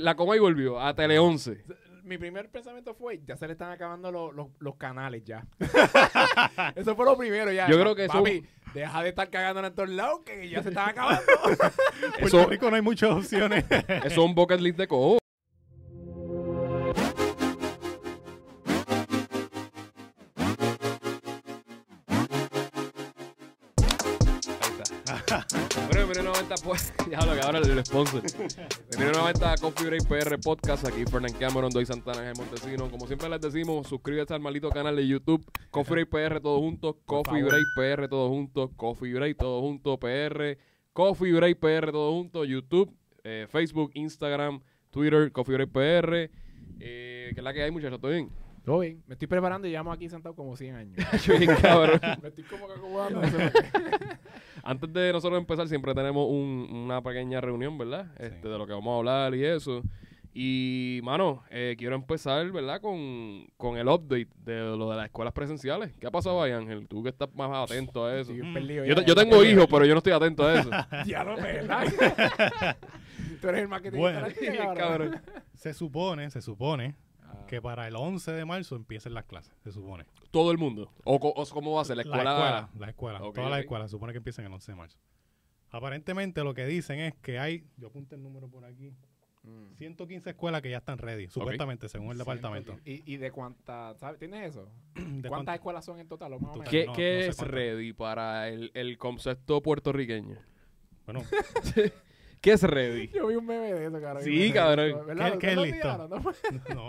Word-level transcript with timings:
La 0.00 0.14
coma 0.16 0.36
y 0.36 0.38
volvió 0.38 0.80
a 0.80 0.94
Tele 0.94 1.18
11. 1.18 1.64
Mi 2.04 2.18
primer 2.18 2.48
pensamiento 2.50 2.94
fue, 2.94 3.20
ya 3.24 3.36
se 3.36 3.46
le 3.46 3.52
están 3.52 3.70
acabando 3.70 4.10
los, 4.10 4.34
los, 4.34 4.48
los 4.58 4.74
canales 4.76 5.22
ya. 5.24 5.46
eso 6.74 6.96
fue 6.96 7.04
lo 7.04 7.16
primero 7.16 7.52
ya. 7.52 7.68
Yo 7.68 7.78
creo 7.78 7.94
que 7.94 8.06
eso- 8.06 8.14
Papi, 8.14 8.44
deja 8.74 9.02
de 9.02 9.10
estar 9.10 9.30
cagando 9.30 9.64
en 9.64 9.74
todos 9.74 9.90
lados 9.90 10.20
que 10.24 10.48
ya 10.48 10.62
se 10.62 10.70
están 10.70 10.88
acabando. 10.88 11.22
Puerto 12.18 12.40
Eso, 12.40 12.46
Rico 12.46 12.68
no 12.70 12.76
hay 12.76 12.82
muchas 12.82 13.10
opciones. 13.10 13.64
eso 13.70 14.06
es 14.06 14.18
un 14.18 14.34
bucket 14.34 14.60
list 14.60 14.78
de 14.78 14.88
cojo. 14.88 15.19
90, 26.50 26.54
pues, 26.64 26.92
ya 27.10 27.24
lo 27.24 27.34
que 27.34 27.40
ahora 27.40 27.58
el 27.58 27.84
sponsor. 27.84 28.22
Bienvenido 28.90 29.20
90 29.20 29.52
a 29.52 29.56
Coffee 29.56 29.86
Break 29.86 30.08
PR 30.08 30.40
Podcast. 30.40 30.84
Aquí 30.84 31.04
Fernán 31.04 31.32
Cameron, 31.34 31.70
Doy 31.70 31.86
Santana, 31.86 32.20
Ángel 32.20 32.34
Montesino. 32.36 32.90
Como 32.90 33.06
siempre 33.06 33.28
les 33.28 33.40
decimos, 33.40 33.86
suscríbete 33.86 34.34
al 34.34 34.40
maldito 34.40 34.68
canal 34.70 34.96
de 34.96 35.06
YouTube. 35.06 35.44
Coffee 35.70 36.04
Break 36.04 36.08
PR 36.08 36.40
todos 36.40 36.58
juntos. 36.58 36.96
Coffee. 37.04 37.42
Break 37.42 37.66
PR 37.76 38.08
todos 38.08 38.30
juntos. 38.30 38.70
Coffee 38.76 39.14
Break 39.14 39.36
todos 39.36 39.60
juntos. 39.60 39.98
PR. 39.98 40.58
Coffee 40.92 41.32
Break 41.32 41.58
PR 41.58 41.92
todos 41.92 42.12
juntos. 42.14 42.48
YouTube, 42.48 42.92
eh, 43.22 43.46
Facebook, 43.48 43.92
Instagram, 43.94 44.60
Twitter, 44.90 45.30
Coffee 45.30 45.54
Break 45.54 45.70
PR. 45.70 46.30
Eh, 46.80 47.30
que 47.32 47.40
es 47.40 47.44
la 47.44 47.52
que 47.52 47.62
hay, 47.62 47.70
muchachos. 47.70 48.00
¿Todo 48.00 48.10
bien? 48.10 48.28
Todo 48.64 48.80
bien, 48.80 49.02
me 49.06 49.14
estoy 49.14 49.26
preparando 49.26 49.66
y 49.66 49.70
llevamos 49.70 49.94
aquí 49.94 50.08
sentado 50.08 50.34
como 50.34 50.54
100 50.54 50.74
años. 50.74 50.96
Bien, 51.26 51.50
cabrón. 51.62 51.98
me 52.20 52.28
estoy 52.28 52.44
como 52.44 52.66
que 52.66 52.74
acomodando. 52.74 53.22
Antes 54.70 54.92
de 54.92 55.12
nosotros 55.12 55.38
empezar, 55.40 55.66
siempre 55.68 55.92
tenemos 55.94 56.28
un- 56.28 56.68
una 56.70 57.02
pequeña 57.02 57.40
reunión, 57.40 57.76
¿verdad? 57.76 58.06
Este, 58.18 58.48
de 58.48 58.56
lo 58.56 58.66
que 58.66 58.72
vamos 58.72 58.94
a 58.94 58.98
hablar 58.98 59.34
y 59.34 59.44
eso. 59.44 59.82
Y, 60.32 61.00
mano, 61.02 61.42
eh, 61.50 61.74
quiero 61.76 61.96
empezar, 61.96 62.48
¿verdad? 62.52 62.80
Con, 62.80 63.46
con 63.56 63.76
el 63.78 63.88
update 63.88 64.28
de 64.44 64.60
lo 64.76 64.88
de 64.88 64.96
las 64.96 65.06
escuelas 65.06 65.34
presenciales. 65.34 65.92
¿Qué 65.98 66.06
ha 66.06 66.10
pasado 66.12 66.40
ahí, 66.40 66.52
Ángel? 66.52 66.86
Tú 66.86 67.02
que 67.02 67.08
estás 67.08 67.28
más 67.34 67.68
atento 67.68 68.04
a 68.04 68.16
eso. 68.16 68.32
Perdido 68.54 68.84
Yo, 68.84 68.94
ya, 68.94 69.00
te- 69.00 69.08
yo 69.08 69.14
ya 69.16 69.20
tengo 69.24 69.44
hijos, 69.44 69.66
pero 69.68 69.84
yo 69.86 69.92
no 69.92 69.98
estoy 69.98 70.12
atento 70.12 70.46
a 70.46 70.54
eso. 70.60 70.70
Ya 71.06 71.24
lo 71.24 71.34
¿verdad? 71.34 71.82
Tú 73.40 73.48
eres 73.48 73.62
el 73.62 73.68
marketing 73.68 73.98
Bueno. 73.98 74.20
cabrón. 74.20 74.34
Bien, 74.40 74.74
cabrón. 74.76 75.20
se 75.54 75.74
supone, 75.74 76.30
se 76.30 76.40
supone. 76.40 76.94
Que 77.50 77.60
para 77.60 77.88
el 77.88 77.96
11 77.96 78.30
de 78.30 78.44
marzo 78.44 78.76
empiecen 78.76 79.12
las 79.12 79.24
clases. 79.24 79.52
Se 79.64 79.72
supone. 79.72 80.06
Todo 80.30 80.52
el 80.52 80.58
mundo. 80.58 80.92
¿O, 81.04 81.16
o 81.16 81.46
cómo 81.46 81.72
va 81.74 81.82
a 81.82 81.84
ser? 81.84 81.96
La 81.96 82.02
escuela. 82.02 82.22
La 82.24 82.38
escuela, 82.38 82.78
la 82.78 82.88
escuela. 82.90 83.18
Todas 83.34 83.50
las 83.50 83.60
escuelas 83.60 83.90
se 83.90 83.96
supone 83.96 84.12
que 84.12 84.18
empiecen 84.18 84.44
el 84.46 84.52
11 84.52 84.70
de 84.72 84.76
marzo. 84.76 84.98
Aparentemente 85.70 86.42
lo 86.44 86.54
que 86.54 86.64
dicen 86.66 87.00
es 87.00 87.14
que 87.16 87.38
hay, 87.40 87.64
yo 87.76 87.88
apunté 87.88 88.14
el 88.14 88.22
número 88.22 88.48
por 88.48 88.64
aquí, 88.64 88.92
Mm. 89.42 89.72
115 89.78 90.28
escuelas 90.30 90.60
que 90.60 90.68
ya 90.68 90.76
están 90.76 90.98
ready, 90.98 91.26
supuestamente, 91.30 91.88
según 91.88 92.12
el 92.12 92.18
departamento. 92.18 92.78
¿Y, 92.84 93.10
y 93.10 93.16
de 93.16 93.30
cuántas, 93.32 93.98
¿sabes? 93.98 94.18
¿Tienes 94.18 94.50
eso? 94.50 94.68
¿De 94.94 95.30
¿Cuántas 95.30 95.54
escuelas 95.54 95.82
son 95.82 95.98
en 95.98 96.06
total? 96.08 96.34
o 96.34 96.38
más 96.40 96.50
o 96.50 96.58
menos? 96.58 96.68
¿Qué, 96.70 96.84
No, 96.84 96.92
qué 96.92 97.14
no 97.14 97.22
sé 97.22 97.28
es 97.30 97.36
cuánto. 97.36 97.54
ready 97.54 97.92
para 97.94 98.48
el, 98.50 98.70
el 98.74 98.98
concepto 98.98 99.62
puertorriqueño? 99.62 100.36
Bueno, 101.06 101.22
¿Qué 102.40 102.52
es 102.52 102.62
ready? 102.62 103.08
Yo 103.08 103.26
vi 103.26 103.34
un 103.36 103.44
meme 103.44 103.72
de 103.74 103.86
eso, 103.86 104.00
cabrón. 104.00 104.22
Sí, 104.24 104.50
cabrón. 104.52 104.94
¿Qué- 105.06 105.38
qué 105.38 105.48
es 105.50 105.56
¿No 105.56 105.64
listo? 105.64 105.88
No, 105.88 106.08
no 106.08 106.08
me 106.08 106.30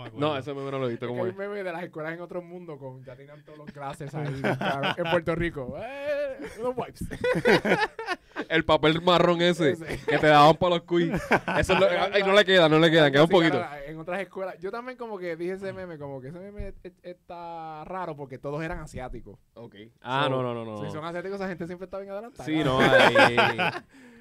acuerdo. 0.06 0.10
No, 0.18 0.36
ese 0.38 0.54
meme 0.54 0.70
no 0.70 0.78
lo 0.78 0.86
he 0.86 0.90
visto. 0.90 1.04
Es 1.04 1.08
que 1.10 1.14
¿Cómo 1.14 1.24
hay 1.24 1.30
es? 1.30 1.34
un 1.36 1.38
meme 1.42 1.62
de 1.62 1.72
las 1.72 1.82
escuelas 1.82 2.14
en 2.14 2.20
otro 2.22 2.40
mundo 2.40 2.78
con 2.78 3.04
ya 3.04 3.14
tenían 3.16 3.44
todos 3.44 3.58
los 3.58 3.70
clases 3.70 4.14
ahí 4.14 4.32
cabrón, 4.58 4.94
en 4.96 5.10
Puerto 5.10 5.34
Rico. 5.34 5.74
Eh, 5.78 6.38
los 6.62 6.74
wipes. 6.76 7.04
El 8.48 8.64
papel 8.64 9.00
marrón 9.02 9.40
ese 9.42 9.72
Ese. 9.72 9.98
que 10.06 10.18
te 10.18 10.26
daban 10.26 10.56
para 10.56 10.76
los 10.76 10.82
quiz. 10.84 11.12
Eso 11.58 11.72
es 11.74 11.80
lo- 11.80 11.86
ay, 12.12 12.22
no 12.22 12.32
le 12.32 12.44
queda, 12.46 12.68
no 12.68 12.78
le 12.78 12.90
queda, 12.90 13.10
queda 13.10 13.22
un 13.22 13.28
Sí, 13.28 13.32
poquito. 13.34 13.62
En 13.86 13.98
otras 13.98 14.20
escuelas. 14.20 14.58
Yo 14.58 14.70
también 14.70 14.96
como 14.96 15.18
que 15.18 15.36
dije 15.36 15.52
ese 15.52 15.72
meme, 15.74 15.98
como 15.98 16.20
que 16.20 16.28
ese 16.28 16.38
meme 16.40 16.68
es- 16.68 16.74
es- 16.82 16.92
está 17.02 17.84
raro 17.84 18.16
porque 18.16 18.38
todos 18.38 18.62
eran 18.62 18.78
asiáticos. 18.78 19.38
Ah, 20.00 20.24
So, 20.24 20.30
no, 20.30 20.42
no, 20.42 20.54
no, 20.54 20.64
no. 20.64 20.84
Si 20.84 20.90
son 20.90 21.04
asiáticos, 21.04 21.36
esa 21.36 21.48
gente 21.48 21.66
siempre 21.66 21.84
está 21.84 21.98
bien 21.98 22.10
adelantada. 22.10 22.44
Sí, 22.44 22.64
no, 22.64 22.80
ahí- 22.80 23.16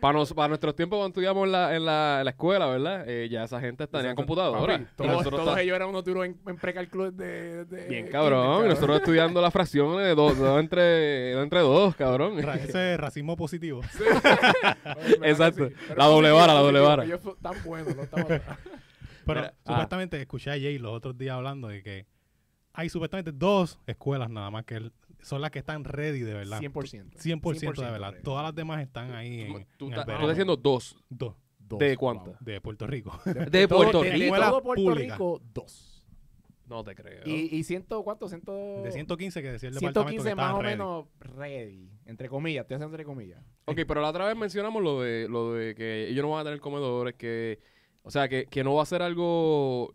para, 0.01 0.13
nos- 0.17 0.33
para 0.33 0.47
nuestros 0.49 0.75
tiempos 0.75 0.97
cuando 0.97 1.07
estudiamos 1.09 1.45
en 1.45 1.51
la, 1.53 1.75
en 1.75 1.85
la, 1.85 2.15
en 2.19 2.25
la 2.25 2.31
escuela, 2.31 2.65
¿verdad? 2.67 3.05
Eh, 3.07 3.29
ya 3.29 3.43
esa 3.45 3.59
gente 3.61 3.87
tenía 3.87 4.11
Exacto. 4.11 4.15
computadora. 4.17 4.79
Papi, 4.97 5.29
todos, 5.29 5.57
ellos 5.59 5.75
eran 5.75 5.89
unos 5.89 6.03
duros 6.03 6.25
en, 6.25 6.37
en 6.45 6.57
precálculo 6.57 7.11
de, 7.11 7.65
de 7.65 7.77
Bien 7.87 8.05
kinder, 8.05 8.11
cabrón, 8.11 8.65
y 8.65 8.69
nosotros 8.69 8.97
estudiando 8.97 9.41
las 9.41 9.53
fracciones 9.53 10.05
de 10.05 10.15
dos, 10.15 10.37
dos 10.37 10.59
entre, 10.59 11.31
dos 11.33 11.43
entre 11.43 11.59
dos, 11.59 11.95
cabrón. 11.95 12.37
Ese 12.39 12.95
es 12.95 12.99
racismo 12.99 13.37
positivo. 13.37 13.79
Oye, 13.79 14.09
¿verdad 14.83 15.19
que 15.21 15.29
Exacto. 15.29 15.67
sí? 15.69 15.75
Pero 15.87 15.97
La 15.97 16.05
doble 16.05 16.31
vara, 16.31 16.53
la 16.53 16.59
doble 16.59 16.79
vara. 16.79 17.03
Ellos 17.05 17.21
tan 17.41 17.63
buenos, 17.63 17.95
no 17.95 18.01
estamos... 18.03 18.27
Pero 18.27 19.39
Mira, 19.39 19.53
ah. 19.65 19.71
supuestamente 19.71 20.19
escuché 20.19 20.49
a 20.49 20.53
Jay 20.53 20.79
los 20.79 20.93
otros 20.93 21.15
días 21.17 21.35
hablando 21.35 21.67
de 21.67 21.83
que 21.83 22.05
hay 22.73 22.89
supuestamente 22.89 23.31
dos 23.31 23.77
escuelas 23.85 24.29
nada 24.31 24.49
más 24.49 24.65
que 24.65 24.75
el- 24.77 24.91
son 25.21 25.41
las 25.41 25.51
que 25.51 25.59
están 25.59 25.83
ready 25.83 26.19
de 26.21 26.33
verdad. 26.33 26.59
100%. 26.59 27.13
100% 27.17 27.75
de 27.75 27.91
verdad. 27.91 28.11
ready. 28.11 28.23
Todas 28.23 28.43
las 28.43 28.55
demás 28.55 28.81
están 28.81 29.11
ahí 29.13 29.41
en, 29.41 29.67
Tú 29.77 29.87
en 29.87 29.93
estás 29.93 30.27
diciendo 30.27 30.55
dos. 30.57 30.95
dos 31.09 31.35
Dos, 31.59 31.79
¿De 31.79 31.89
wow. 31.95 31.97
cuántas? 31.97 32.43
de 32.43 32.59
Puerto 32.59 32.85
Rico. 32.85 33.17
De 33.49 33.65
Puerto 33.67 34.01
de, 34.01 34.09
de 34.09 34.15
Rico. 34.17 34.35
todo 34.35 34.61
Puerto 34.61 34.83
Pública. 34.83 35.13
Rico, 35.13 35.41
dos. 35.53 36.05
No 36.67 36.83
te 36.83 36.95
creo. 36.95 37.21
Y, 37.25 37.55
y 37.55 37.63
ciento, 37.63 38.03
¿cuánto? 38.03 38.27
Ciento... 38.27 38.81
De 38.83 38.91
115 38.91 39.41
que 39.41 39.51
decía 39.53 39.69
el 39.69 39.75
departamento 39.75 40.09
115 40.23 40.29
que 40.29 40.35
más 40.35 40.53
o 40.53 40.61
ready. 40.61 40.73
menos 40.73 41.05
ready. 41.19 41.89
Entre 42.05 42.27
comillas, 42.29 42.67
te 42.67 42.75
hacen 42.75 42.87
entre 42.87 43.05
comillas. 43.05 43.41
Ok, 43.65 43.79
pero 43.87 44.01
la 44.01 44.09
otra 44.09 44.25
vez 44.25 44.35
mencionamos 44.35 44.81
lo 44.83 45.01
de, 45.01 45.27
lo 45.29 45.53
de 45.53 45.75
que 45.75 46.09
ellos 46.09 46.23
no 46.23 46.31
van 46.31 46.41
a 46.41 46.43
tener 46.45 46.59
comedores, 46.59 47.15
que, 47.15 47.59
o 48.03 48.11
sea, 48.11 48.27
que, 48.27 48.45
que 48.47 48.63
no 48.65 48.73
va 48.75 48.83
a 48.83 48.85
ser 48.85 49.01
algo, 49.01 49.93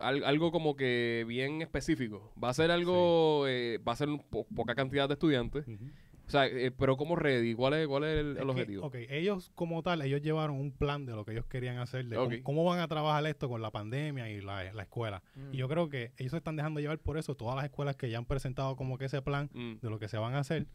al- 0.00 0.24
algo 0.24 0.50
como 0.52 0.76
que 0.76 1.24
bien 1.28 1.62
específico. 1.62 2.32
Va 2.42 2.50
a 2.50 2.54
ser 2.54 2.70
algo, 2.70 3.46
eh, 3.48 3.78
va 3.86 3.92
a 3.92 3.96
ser 3.96 4.08
un 4.08 4.18
po- 4.20 4.46
poca 4.54 4.74
cantidad 4.74 5.08
de 5.08 5.14
estudiantes. 5.14 5.66
O 5.68 6.28
sea, 6.30 6.46
eh, 6.46 6.72
pero 6.76 6.96
como 6.96 7.14
ready, 7.14 7.54
¿cuál 7.54 7.74
es, 7.74 7.86
cuál 7.86 8.02
es 8.02 8.18
el, 8.18 8.26
el 8.30 8.36
Es 8.38 8.42
que, 8.42 8.50
objetivo? 8.50 8.86
ok, 8.86 8.94
ellos 9.10 9.52
como 9.54 9.82
tal, 9.84 10.02
ellos 10.02 10.20
llevaron 10.22 10.56
un 10.56 10.72
plan 10.72 11.06
de 11.06 11.12
lo 11.14 11.24
que 11.24 11.30
ellos 11.30 11.46
querían 11.46 11.78
hacer, 11.78 12.04
de 12.06 12.16
cómo- 12.16 12.26
Ok. 12.26 12.42
cómo, 12.42 12.64
van 12.64 12.80
a 12.80 12.88
trabajar 12.88 13.24
esto 13.26 13.48
con 13.48 13.62
la 13.62 13.70
pandemia 13.70 14.28
y 14.28 14.40
la, 14.40 14.72
la 14.72 14.82
escuela. 14.82 15.22
Mm. 15.36 15.54
Y 15.54 15.56
yo 15.58 15.68
creo 15.68 15.88
que 15.88 16.12
ellos 16.16 16.32
se 16.32 16.38
están 16.38 16.56
dejando 16.56 16.80
llevar 16.80 16.98
por 16.98 17.16
eso, 17.16 17.36
todas 17.36 17.54
las 17.54 17.64
escuelas 17.66 17.94
que 17.94 18.10
ya 18.10 18.18
han 18.18 18.24
presentado 18.26 18.74
como 18.74 18.98
que 18.98 19.04
ese 19.04 19.22
plan 19.22 19.50
Mm. 19.54 19.74
de 19.80 19.88
lo 19.88 20.00
que 20.00 20.08
se 20.08 20.18
van 20.18 20.34
a 20.34 20.40
hacer, 20.40 20.66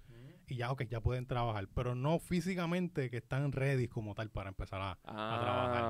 y 0.48 0.56
ya, 0.56 0.72
ok, 0.72 0.84
ya 0.84 1.00
pueden 1.02 1.26
trabajar, 1.28 1.68
pero 1.74 1.96
no 1.96 2.20
físicamente 2.20 3.10
que 3.10 3.18
están 3.18 3.52
ready 3.52 3.88
como 3.88 4.16
tal 4.16 4.30
para 4.30 4.50
empezar 4.50 4.82
a, 4.82 4.92
a 5.04 5.40
trabajar. 5.40 5.81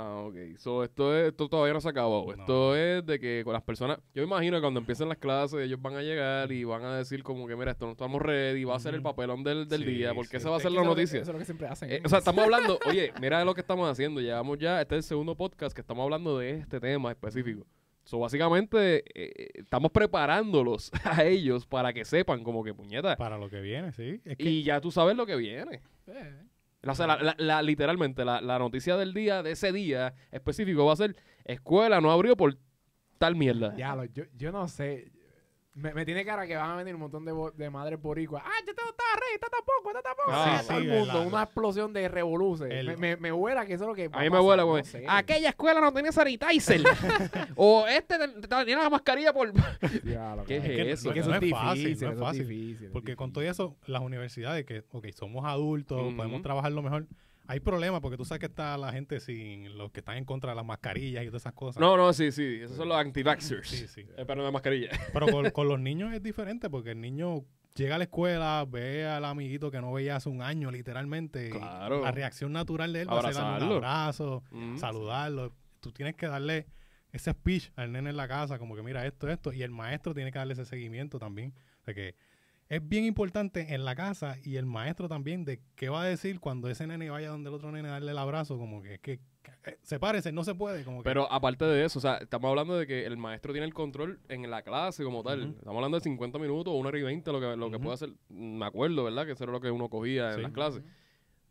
Ok. 0.52 0.58
So, 0.58 0.84
esto, 0.84 1.16
es, 1.18 1.30
esto 1.30 1.48
todavía 1.50 1.74
no 1.74 1.82
se 1.82 1.88
ha 1.88 1.92
acabado. 1.92 2.26
No. 2.26 2.32
Esto 2.34 2.76
es 2.76 3.06
de 3.06 3.20
que 3.20 3.42
con 3.44 3.54
las 3.54 3.62
personas... 3.64 3.98
Yo 4.14 4.22
me 4.22 4.28
imagino 4.28 4.58
que 4.58 4.62
cuando 4.62 4.80
empiecen 4.80 5.10
las 5.10 5.18
clases 5.18 5.60
ellos 5.62 5.82
van 5.82 5.96
a 5.96 6.02
llegar 6.02 6.52
y 6.52 6.64
van 6.64 6.84
a 6.84 6.98
decir 6.98 7.24
como 7.24 7.48
que, 7.48 7.56
mira, 7.56 7.72
esto 7.72 7.86
no 7.86 7.92
estamos 7.94 8.22
ready, 8.22 8.64
va 8.64 8.76
a 8.76 8.80
ser 8.80 8.94
el 8.96 9.02
papelón 9.02 9.44
del, 9.44 9.68
del 9.68 9.84
Sí, 9.84 9.92
día, 9.92 10.14
porque 10.14 10.32
sí. 10.32 10.38
esa 10.38 10.50
va 10.50 10.58
a 10.58 10.60
ser 10.60 10.72
la 10.72 10.82
es 10.82 10.88
lo 10.88 10.94
que- 10.96 11.02
noticia. 11.02 11.22
Eso 11.22 11.32
es 11.32 11.34
lo 11.34 11.40
que 11.40 11.46
siempre 11.46 11.68
hacen. 11.68 11.92
Eh, 11.92 12.02
o 12.06 12.10
sea, 12.10 12.20
estamos 12.20 12.44
hablando, 12.44 12.80
oye, 12.88 13.12
mira 13.22 13.44
lo 13.46 13.54
que 13.54 13.62
estamos 13.62 13.90
haciendo. 13.90 14.22
Llevamos 14.22 14.58
ya, 14.60 14.82
este 14.82 14.96
es 14.96 15.06
el 15.06 15.10
segundo 15.10 15.36
podcast 15.36 15.74
que 15.76 15.82
estamos 15.82 16.04
hablando 16.04 16.38
de 16.38 16.52
este 16.58 16.80
tema 16.80 17.12
específico. 17.12 17.66
So, 18.04 18.18
básicamente, 18.18 19.04
eh, 19.14 19.50
estamos 19.54 19.92
preparándolos 19.92 20.92
a 21.04 21.24
ellos 21.24 21.66
para 21.68 21.94
que 21.94 22.04
sepan 22.04 22.44
como 22.44 22.64
que 22.64 22.74
puñeta. 22.74 23.16
Para 23.16 23.38
lo 23.38 23.48
que 23.50 23.62
viene, 23.62 23.92
sí. 23.92 24.20
Es 24.26 24.38
que 24.38 24.44
Y 24.50 24.64
ya 24.64 24.82
tú 24.82 24.90
sabes 24.92 25.16
lo 25.16 25.26
que 25.26 25.36
viene. 25.36 25.82
Eh, 26.08 26.42
O 26.88 26.96
sea, 26.96 27.08
la- 27.08 27.18
la- 27.22 27.36
la- 27.38 27.62
literalmente, 27.62 28.26
la, 28.26 28.42
la 28.42 28.58
noticia 28.58 28.98
del 28.98 29.14
día, 29.14 29.44
de 29.44 29.52
ese 29.52 29.72
día 29.72 30.14
específico, 30.32 30.86
va 30.86 30.94
a 30.94 30.96
ser 30.98 31.16
escuela 31.46 32.02
no 32.02 32.12
abrió 32.12 32.36
por 32.36 32.58
tal 33.20 33.36
mierda. 33.36 33.70
Diablo, 33.70 34.06
yo, 34.06 34.24
yo 34.36 34.52
no 34.52 34.68
sé. 34.68 35.12
Me, 35.74 35.94
me 35.94 36.04
tiene 36.06 36.26
cara 36.26 36.46
que 36.46 36.56
van 36.58 36.72
a 36.72 36.76
venir 36.76 36.94
un 36.96 37.00
montón 37.00 37.24
de, 37.24 37.32
bo- 37.32 37.52
de 37.52 37.70
madres 37.70 38.02
boricuas. 38.02 38.44
Ah, 38.46 38.60
yo 38.60 38.66
te 38.66 38.72
estaba 38.72 39.16
rey, 39.16 39.36
está 39.36 39.48
tampoco, 39.48 39.90
está 39.98 40.02
tampoco. 40.02 40.30
Ah, 40.34 40.58
Sí, 40.62 40.68
todo 40.68 40.78
sí, 40.80 40.86
el 40.86 40.92
mundo, 40.92 41.14
la- 41.14 41.20
una 41.22 41.44
explosión 41.44 41.94
de 41.94 42.10
revoluces. 42.10 42.68
El- 42.70 42.88
Me, 42.88 42.98
me, 42.98 43.16
me 43.16 43.32
huela 43.32 43.66
que 43.66 43.76
eso 43.76 43.86
es 43.86 43.88
lo 43.88 43.96
que 43.96 44.10
va 44.10 44.18
A 44.20 44.24
mí 44.24 44.30
me 44.30 44.36
no 44.38 44.44
como, 44.66 44.84
sé. 44.84 45.06
aquella 45.08 45.50
escuela 45.50 45.80
no 45.80 45.94
tenía 45.94 46.12
sanitizer. 46.12 46.82
o 47.56 47.86
este 47.88 48.18
te- 48.18 48.28
te- 48.28 48.48
tenía 48.48 48.78
la 48.80 48.90
mascarilla 48.90 49.32
por... 49.32 49.50
¿Qué 50.46 50.58
es 50.58 50.64
que 50.64 50.92
eso? 50.92 51.08
Es 51.10 51.14
que 51.14 51.20
eso 51.22 51.30
no 51.30 51.36
es 51.38 51.44
es 51.44 51.52
fácil, 51.52 51.84
difícil, 51.86 52.08
no 52.08 52.14
es 52.16 52.20
fácil. 52.20 52.48
difícil, 52.50 52.90
Porque 52.92 53.16
con 53.16 53.32
todo 53.32 53.44
eso, 53.46 53.78
las 53.86 54.02
universidades 54.02 54.66
que, 54.66 54.84
ok, 54.92 55.08
somos 55.14 55.46
adultos, 55.46 56.02
Ujú. 56.06 56.18
podemos 56.18 56.42
trabajarlo 56.42 56.82
mejor. 56.82 57.08
Hay 57.52 57.60
problemas 57.60 58.00
porque 58.02 58.16
tú 58.18 58.24
sabes 58.24 58.40
que 58.40 58.46
está 58.46 58.78
la 58.78 58.92
gente 58.94 59.20
sin 59.20 59.78
los 59.78 59.92
que 59.92 60.00
están 60.00 60.16
en 60.18 60.24
contra 60.26 60.52
de 60.52 60.56
las 60.56 60.66
mascarillas 60.66 61.24
y 61.24 61.28
todas 61.28 61.42
esas 61.44 61.54
cosas. 61.54 61.82
No, 61.82 61.98
no, 61.98 62.14
sí, 62.14 62.32
sí. 62.32 62.60
Esos 62.62 62.78
son 62.78 62.88
los 62.88 62.98
anti-vaxxers. 62.98 63.68
Sí, 63.68 63.88
sí. 63.88 64.02
Eh, 64.02 64.24
pero 64.26 64.36
no 64.36 64.46
de 64.46 64.52
mascarilla. 64.52 64.90
Pero 65.14 65.28
con, 65.28 65.50
con 65.52 65.68
los 65.68 65.80
niños 65.80 66.14
es 66.14 66.24
diferente 66.24 66.70
porque 66.70 66.92
el 66.92 67.02
niño 67.02 67.44
llega 67.76 67.96
a 67.96 67.98
la 67.98 68.06
escuela, 68.06 68.66
ve 68.68 69.06
al 69.06 69.26
amiguito 69.26 69.70
que 69.70 69.82
no 69.82 69.92
veía 69.92 70.16
hace 70.16 70.30
un 70.30 70.42
año, 70.42 70.72
literalmente. 70.72 71.48
y 71.48 71.50
Claro. 71.52 72.02
La 72.04 72.12
reacción 72.12 72.54
natural 72.54 72.94
de 72.94 73.02
él 73.02 73.10
va 73.10 73.20
a 73.20 73.24
ser 73.24 73.34
darle 73.34 73.66
un 73.68 73.74
abrazo, 73.84 74.44
Mm. 74.52 74.78
saludarlo. 74.78 75.54
Tú 75.82 75.92
tienes 75.92 76.16
que 76.16 76.28
darle 76.28 76.68
ese 77.12 77.32
speech 77.32 77.70
al 77.76 77.92
nene 77.92 78.12
en 78.12 78.18
la 78.18 78.28
casa, 78.30 78.60
como 78.60 78.76
que 78.78 78.82
mira 78.84 79.06
esto, 79.06 79.28
esto, 79.30 79.52
y 79.52 79.62
el 79.64 79.72
maestro 79.72 80.14
tiene 80.14 80.32
que 80.32 80.40
darle 80.40 80.54
ese 80.54 80.64
seguimiento 80.64 81.20
también. 81.20 81.54
O 81.82 81.84
sea 81.84 81.94
que 81.94 82.16
es 82.72 82.88
bien 82.88 83.04
importante 83.04 83.74
en 83.74 83.84
la 83.84 83.96
casa 83.96 84.38
y 84.46 84.56
el 84.56 84.66
maestro 84.66 85.10
también 85.10 85.44
de 85.44 85.60
qué 85.76 85.90
va 85.90 86.04
a 86.04 86.06
decir 86.06 86.40
cuando 86.40 86.70
ese 86.70 86.88
nene 86.88 87.10
vaya 87.10 87.28
donde 87.28 87.50
el 87.50 87.56
otro 87.56 87.70
nene 87.70 87.90
a 87.90 87.92
darle 87.92 88.12
el 88.12 88.18
abrazo, 88.18 88.58
como 88.58 88.82
que, 88.82 88.98
que, 89.00 89.20
que 89.44 89.78
sepárese, 89.82 90.32
no 90.32 90.46
se 90.46 90.56
puede, 90.56 90.86
como 90.86 91.00
que 91.00 91.04
Pero 91.04 91.30
aparte 91.30 91.66
de 91.66 91.84
eso, 91.84 92.00
o 92.00 92.02
sea, 92.02 92.16
estamos 92.20 92.48
hablando 92.50 92.78
de 92.78 92.88
que 92.88 93.06
el 93.06 93.18
maestro 93.18 93.52
tiene 93.52 93.68
el 93.68 93.74
control 93.74 94.22
en 94.30 94.50
la 94.50 94.62
clase 94.62 95.04
como 95.04 95.22
tal. 95.22 95.42
Ujú. 95.42 95.58
Estamos 95.60 95.76
hablando 95.76 95.98
de 95.98 96.04
50 96.04 96.40
minutos 96.40 96.74
o 96.74 96.78
una 96.78 96.88
hora 96.88 97.00
y 97.00 97.04
20, 97.04 97.30
lo 97.34 97.40
que, 97.42 97.58
lo 97.58 97.70
que 97.70 97.76
Ujú. 97.76 97.84
puede 97.84 97.94
hacer. 97.96 98.10
Me 98.30 98.66
acuerdo, 98.66 99.04
¿verdad? 99.04 99.26
Que 99.26 99.34
eso 99.34 99.44
era 99.44 99.52
lo 99.52 99.60
que 99.60 99.70
uno 99.70 99.90
cogía 99.90 100.30
en 100.30 100.36
Sí. 100.38 100.42
las 100.42 100.52
clases. 100.54 100.82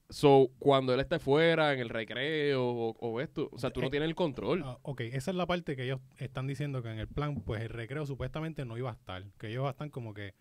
So, 0.08 0.48
cuando 0.58 0.94
él 0.94 1.00
esté 1.00 1.18
fuera, 1.18 1.74
en 1.74 1.80
el 1.80 1.90
recreo 1.90 2.64
o, 2.66 2.96
o 2.98 3.20
esto, 3.20 3.50
o 3.52 3.58
sea, 3.58 3.70
tú 3.70 3.80
no 3.82 3.88
Eh, 3.88 3.90
tienes 3.90 4.08
el 4.08 4.14
control. 4.14 4.62
Ah, 4.64 4.78
ok, 4.82 5.02
esa 5.02 5.30
es 5.30 5.36
la 5.36 5.46
parte 5.46 5.76
que 5.76 5.84
ellos 5.84 6.00
están 6.18 6.46
diciendo 6.46 6.82
que 6.82 6.88
en 6.90 6.98
el 6.98 7.06
plan, 7.08 7.36
pues 7.42 7.60
el 7.60 7.68
recreo 7.68 8.06
supuestamente 8.06 8.64
no 8.64 8.76
iba 8.78 8.88
a 8.90 8.94
estar, 8.94 9.22
que 9.38 9.48
ellos 9.48 9.68
estar 9.68 9.88
como 9.90 10.14
que 10.14 10.32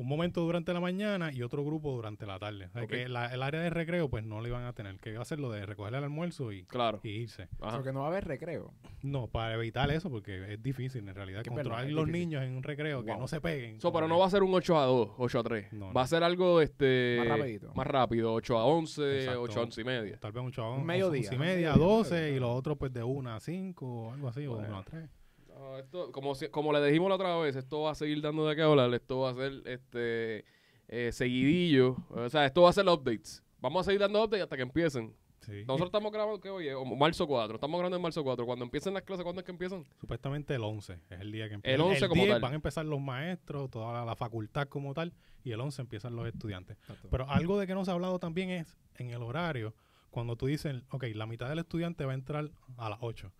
un 0.00 0.08
momento 0.08 0.40
durante 0.40 0.72
la 0.72 0.80
mañana 0.80 1.30
y 1.32 1.42
otro 1.42 1.62
grupo 1.64 1.92
durante 1.92 2.24
la 2.26 2.38
tarde. 2.38 2.66
O 2.66 2.70
sea, 2.70 2.82
Ok. 2.84 2.88
que 2.90 3.08
la- 3.08 3.26
el 3.34 3.42
área 3.42 3.60
de 3.60 3.68
recreo 3.70 4.08
pues 4.08 4.24
no 4.24 4.40
lo 4.40 4.48
iban 4.48 4.64
a 4.64 4.72
tener, 4.72 4.98
que 4.98 5.10
iba 5.10 5.20
a 5.20 5.24
ser 5.26 5.38
lo 5.38 5.50
de 5.50 5.66
recoger 5.66 5.94
el 5.94 6.04
almuerzo 6.04 6.52
y, 6.52 6.64
Claro. 6.64 7.00
y 7.02 7.10
irse. 7.10 7.48
Ajá. 7.60 7.76
Porque 7.76 7.92
no 7.92 8.00
va 8.00 8.06
a 8.06 8.08
haber 8.08 8.26
recreo. 8.26 8.72
No, 9.02 9.26
para 9.28 9.54
evitar 9.54 9.90
eso, 9.90 10.08
porque 10.10 10.54
es 10.54 10.62
difícil 10.62 11.06
en 11.08 11.14
realidad 11.14 11.42
Que 11.42 11.50
verdad, 11.50 11.62
controlar 11.64 11.86
es 11.86 11.92
los 11.92 12.06
difícil. 12.06 12.28
niños 12.30 12.44
en 12.44 12.56
un 12.56 12.62
recreo, 12.62 13.04
que 13.04 13.10
Wow. 13.12 13.20
no 13.20 13.28
se 13.28 13.40
peguen. 13.42 13.80
So, 13.80 13.92
pero 13.92 14.06
que- 14.06 14.12
no 14.12 14.18
va 14.18 14.26
a 14.26 14.30
ser 14.30 14.42
un 14.42 14.54
8 14.54 14.78
a 14.78 14.84
2, 14.86 15.10
8 15.18 15.38
a 15.38 15.42
3. 15.42 15.72
No, 15.72 15.86
Va 15.88 15.92
no. 15.92 16.00
a 16.00 16.06
ser 16.06 16.22
algo 16.24 16.60
este 16.62 17.16
Más 17.18 17.28
rapidito. 17.28 17.72
más 17.74 17.86
rápido, 17.86 18.32
8 18.32 18.56
a 18.58 18.64
11, 18.64 19.18
Exacto. 19.20 19.42
8 19.42 19.60
a 19.60 19.62
11 19.64 19.80
y 19.82 19.84
media. 19.84 20.18
Tal 20.18 20.32
vez 20.32 20.42
un 20.42 20.50
chavón, 20.52 20.80
Un 20.80 20.86
mediodía, 20.86 21.20
once 21.20 21.34
y 21.34 21.36
un 21.36 21.40
media, 21.40 21.54
mediodía, 21.72 21.84
12 21.84 22.14
mediodía. 22.14 22.36
y 22.36 22.40
los 22.40 22.50
otros 22.56 22.78
pues 22.78 22.92
de 22.92 23.02
1 23.02 23.34
a 23.34 23.40
5 23.40 23.86
o 23.86 24.12
algo 24.14 24.28
así, 24.28 24.46
o 24.46 24.52
Bueno. 24.52 24.68
1 24.68 24.78
a 24.78 24.82
3. 24.84 25.10
No, 25.60 25.76
esto, 25.76 26.10
como, 26.10 26.32
como 26.50 26.72
le 26.72 26.82
dijimos 26.86 27.10
la 27.10 27.16
otra 27.16 27.36
vez, 27.36 27.54
esto 27.54 27.82
va 27.82 27.90
a 27.90 27.94
seguir 27.94 28.22
dando 28.22 28.48
de 28.48 28.56
qué 28.56 28.62
hablar. 28.62 28.92
Esto 28.94 29.20
va 29.20 29.30
a 29.30 29.34
ser 29.34 29.60
este 29.66 30.46
eh, 30.88 31.12
seguidillo. 31.12 31.96
O 32.08 32.30
sea, 32.30 32.46
esto 32.46 32.62
va 32.62 32.70
a 32.70 32.72
ser 32.72 32.88
updates. 32.88 33.42
Vamos 33.60 33.82
a 33.82 33.84
seguir 33.84 34.00
dando 34.00 34.24
updates 34.24 34.44
hasta 34.44 34.56
que 34.56 34.62
empiecen. 34.62 35.14
Sí. 35.40 35.64
Nosotros 35.66 35.88
estamos 35.88 36.12
grabando, 36.12 36.40
¿qué 36.40 36.48
hoy 36.48 36.68
es? 36.68 36.74
Marzo 36.96 37.26
4. 37.26 37.56
Estamos 37.56 37.78
grabando 37.78 37.96
en 37.96 38.02
marzo 38.02 38.24
4. 38.24 38.46
Cuando 38.46 38.64
empiecen 38.64 38.94
las 38.94 39.02
clases, 39.02 39.22
¿cuándo 39.22 39.40
es 39.40 39.44
que 39.44 39.52
empiezan? 39.52 39.84
Supuestamente 40.00 40.54
el 40.54 40.64
11 40.64 40.98
es 41.10 41.20
el 41.20 41.30
día 41.30 41.46
que 41.48 41.54
empieza. 41.56 41.74
El 41.74 41.82
11 41.82 42.08
como 42.08 42.22
10 42.22 42.34
tal. 42.34 42.40
van 42.40 42.52
a 42.52 42.56
empezar 42.56 42.86
los 42.86 43.00
maestros, 43.00 43.70
toda 43.70 43.92
la, 43.92 44.04
la 44.06 44.16
facultad 44.16 44.66
como 44.66 44.94
tal, 44.94 45.12
y 45.44 45.52
el 45.52 45.60
11 45.60 45.82
empiezan 45.82 46.16
los 46.16 46.26
estudiantes. 46.26 46.78
Pero 47.10 47.28
algo 47.28 47.58
de 47.58 47.66
que 47.66 47.74
no 47.74 47.84
se 47.84 47.90
ha 47.90 47.94
hablado 47.94 48.18
también 48.18 48.48
es 48.48 48.78
en 48.96 49.10
el 49.10 49.22
horario, 49.22 49.74
cuando 50.10 50.36
tú 50.36 50.46
dices, 50.46 50.82
ok, 50.90 51.04
la 51.14 51.26
mitad 51.26 51.50
del 51.50 51.58
estudiante 51.58 52.06
va 52.06 52.12
a 52.12 52.14
entrar 52.14 52.50
a 52.78 52.88
las 52.88 52.98
8. 53.02 53.30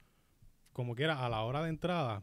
Como 0.73 0.95
quiera, 0.95 1.25
a 1.25 1.29
la 1.29 1.43
hora 1.43 1.63
de 1.63 1.69
entrada, 1.69 2.23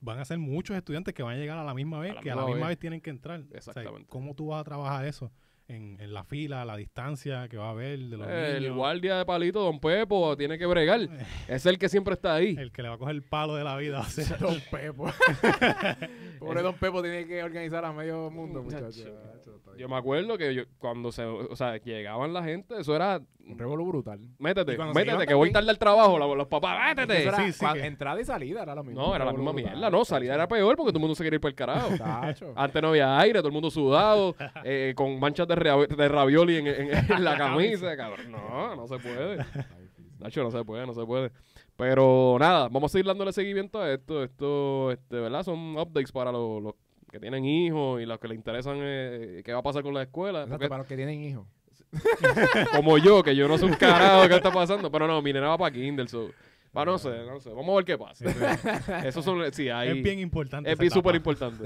van 0.00 0.18
a 0.18 0.24
ser 0.24 0.38
muchos 0.38 0.76
estudiantes 0.76 1.14
que 1.14 1.22
van 1.22 1.34
a 1.36 1.38
llegar 1.38 1.58
a 1.58 1.64
la 1.64 1.74
misma 1.74 1.98
vez, 2.00 2.14
la 2.14 2.20
que 2.20 2.30
a 2.30 2.36
la 2.36 2.42
misma 2.44 2.68
vez. 2.68 2.68
vez. 2.68 2.78
tienen 2.78 3.00
que 3.00 3.10
entrar. 3.10 3.40
O 3.40 3.46
sea, 3.48 3.56
Exactamente. 3.58 4.08
¿Cómo 4.08 4.34
tú 4.34 4.48
vas 4.48 4.60
a 4.60 4.64
trabajar 4.64 5.04
eso? 5.06 5.32
En, 5.68 6.00
en 6.00 6.14
la 6.14 6.22
fila, 6.22 6.64
la 6.64 6.76
distancia 6.76 7.48
que 7.48 7.56
va 7.56 7.66
a 7.66 7.70
haber 7.70 7.98
de 7.98 8.16
los 8.16 8.28
Eh, 8.28 8.56
el 8.58 8.62
niños. 8.62 8.76
guardia 8.76 9.16
de 9.18 9.24
palito, 9.26 9.60
don 9.64 9.80
Pepo, 9.80 10.36
tiene 10.36 10.58
que 10.58 10.66
bregar. 10.66 11.00
Es 11.48 11.66
el 11.66 11.76
que 11.78 11.88
siempre 11.88 12.14
está 12.14 12.34
ahí. 12.34 12.54
El 12.56 12.70
que 12.70 12.82
le 12.82 12.88
va 12.88 12.94
a 12.94 12.98
coger 12.98 13.16
el 13.16 13.22
palo 13.24 13.56
de 13.56 13.64
la 13.64 13.76
vida. 13.76 13.98
va 13.98 14.04
a 14.06 14.10
ser- 14.10 14.38
Don 14.38 14.60
Pepo. 14.70 15.06
Pobre 16.38 16.62
Don 16.62 16.74
Pepo 16.76 17.02
tiene 17.02 17.26
que 17.26 17.42
organizar 17.42 17.84
a 17.84 17.92
medio 17.92 18.30
mundo, 18.30 18.62
Muchacho. 18.62 18.84
muchachos. 18.84 19.12
Yo 19.76 19.88
me 19.88 19.96
acuerdo 19.96 20.36
que 20.38 20.54
yo, 20.54 20.62
cuando 20.78 21.12
se, 21.12 21.24
o 21.24 21.54
sea, 21.56 21.76
llegaban 21.78 22.32
la 22.32 22.42
gente, 22.42 22.74
eso 22.80 22.96
era, 22.96 23.20
Un 23.46 23.58
revolú 23.58 23.86
brutal. 23.86 24.18
métete, 24.38 24.76
métete, 24.76 25.26
que 25.26 25.34
voy 25.34 25.52
tarde 25.52 25.70
al 25.70 25.78
trabajo, 25.78 26.18
la- 26.18 26.26
los 26.34 26.48
papás, 26.48 26.96
métete. 26.96 27.20
Eso 27.20 27.28
era 27.28 27.38
Sí, 27.46 27.52
sí, 27.52 27.64
cua- 27.64 27.74
que- 27.74 27.86
Entrada 27.86 28.20
y 28.20 28.24
salida 28.24 28.62
era 28.62 28.74
lo 28.74 28.82
mismo. 28.82 29.00
No, 29.02 29.14
era 29.14 29.24
la 29.24 29.32
misma 29.32 29.52
mierda. 29.52 29.90
No, 29.90 30.04
salida 30.04 30.34
era 30.34 30.48
peor 30.48 30.76
porque 30.76 30.90
todo 30.92 30.98
el 30.98 31.02
mundo 31.02 31.14
se 31.14 31.22
quería 31.24 31.36
ir 31.36 31.40
para 31.40 31.50
el 31.50 31.54
carajo. 31.56 31.96
Tacho. 31.96 32.52
Antes 32.56 32.82
no 32.82 32.88
había 32.88 33.18
aire, 33.18 33.38
todo 33.40 33.48
el 33.48 33.54
mundo 33.54 33.70
sudado, 33.70 34.34
eh, 34.64 34.94
con 34.96 35.18
manchas 35.20 35.46
de, 35.46 35.54
rea- 35.54 35.76
de 35.86 36.08
ravioli 36.08 36.56
en, 36.56 36.66
en- 36.66 36.90
en 37.12 37.24
la 37.24 37.36
camisa, 37.36 37.96
cabrón. 37.96 38.32
No, 38.32 38.74
no 38.76 38.86
se 38.88 38.98
puede. 38.98 39.44
Nacho, 40.18 40.42
no 40.42 40.50
se 40.50 40.64
puede, 40.64 40.86
no 40.86 40.94
se 40.94 41.04
puede. 41.04 41.30
Pero 41.76 42.36
nada, 42.40 42.68
vamos 42.70 42.90
a 42.90 42.92
seguir 42.92 43.04
dándole 43.06 43.32
seguimiento 43.32 43.78
a 43.80 43.92
esto. 43.92 44.24
Esto, 44.24 44.90
este, 44.90 45.16
¿verdad? 45.20 45.42
Son 45.42 45.76
updates 45.76 46.10
para 46.10 46.32
los, 46.32 46.62
los 46.62 46.74
que 47.10 47.20
tienen 47.20 47.44
hijos 47.44 48.00
y 48.00 48.06
los 48.06 48.18
que 48.18 48.28
les 48.28 48.36
interesan 48.36 48.78
eh, 48.80 49.42
qué 49.44 49.52
va 49.52 49.60
a 49.60 49.62
pasar 49.62 49.82
con 49.82 49.94
la 49.94 50.02
escuela. 50.02 50.40
Exacto, 50.40 50.54
Porque 50.54 50.68
para 50.68 50.78
los 50.78 50.86
que 50.86 50.96
tienen 50.96 51.22
hijos. 51.22 51.46
como 52.72 52.98
yo, 52.98 53.22
que 53.22 53.34
yo 53.34 53.48
no 53.48 53.58
sé 53.58 53.64
un 53.64 53.74
carajo 53.74 54.28
qué 54.28 54.36
está 54.36 54.52
pasando. 54.52 54.90
Pero 54.90 55.06
no, 55.06 55.22
mi 55.22 55.32
nena 55.32 55.48
va 55.48 55.58
para 55.58 55.72
Kindle, 55.72 56.08
so. 56.08 56.30
Para 56.76 56.92
no 56.92 56.98
sé, 56.98 57.08
no 57.26 57.40
sé. 57.40 57.48
Vamos 57.50 57.70
a 57.72 57.76
ver 57.76 57.84
qué 57.86 57.96
pasa. 57.96 58.24
Eso 59.08 59.22
son, 59.22 59.50
sí, 59.52 59.70
ahí. 59.70 59.96
es 59.96 60.04
bien 60.04 60.18
importante. 60.18 60.70
Es 60.70 60.78
bien 60.78 60.90
súper 60.90 61.14
importante. 61.14 61.64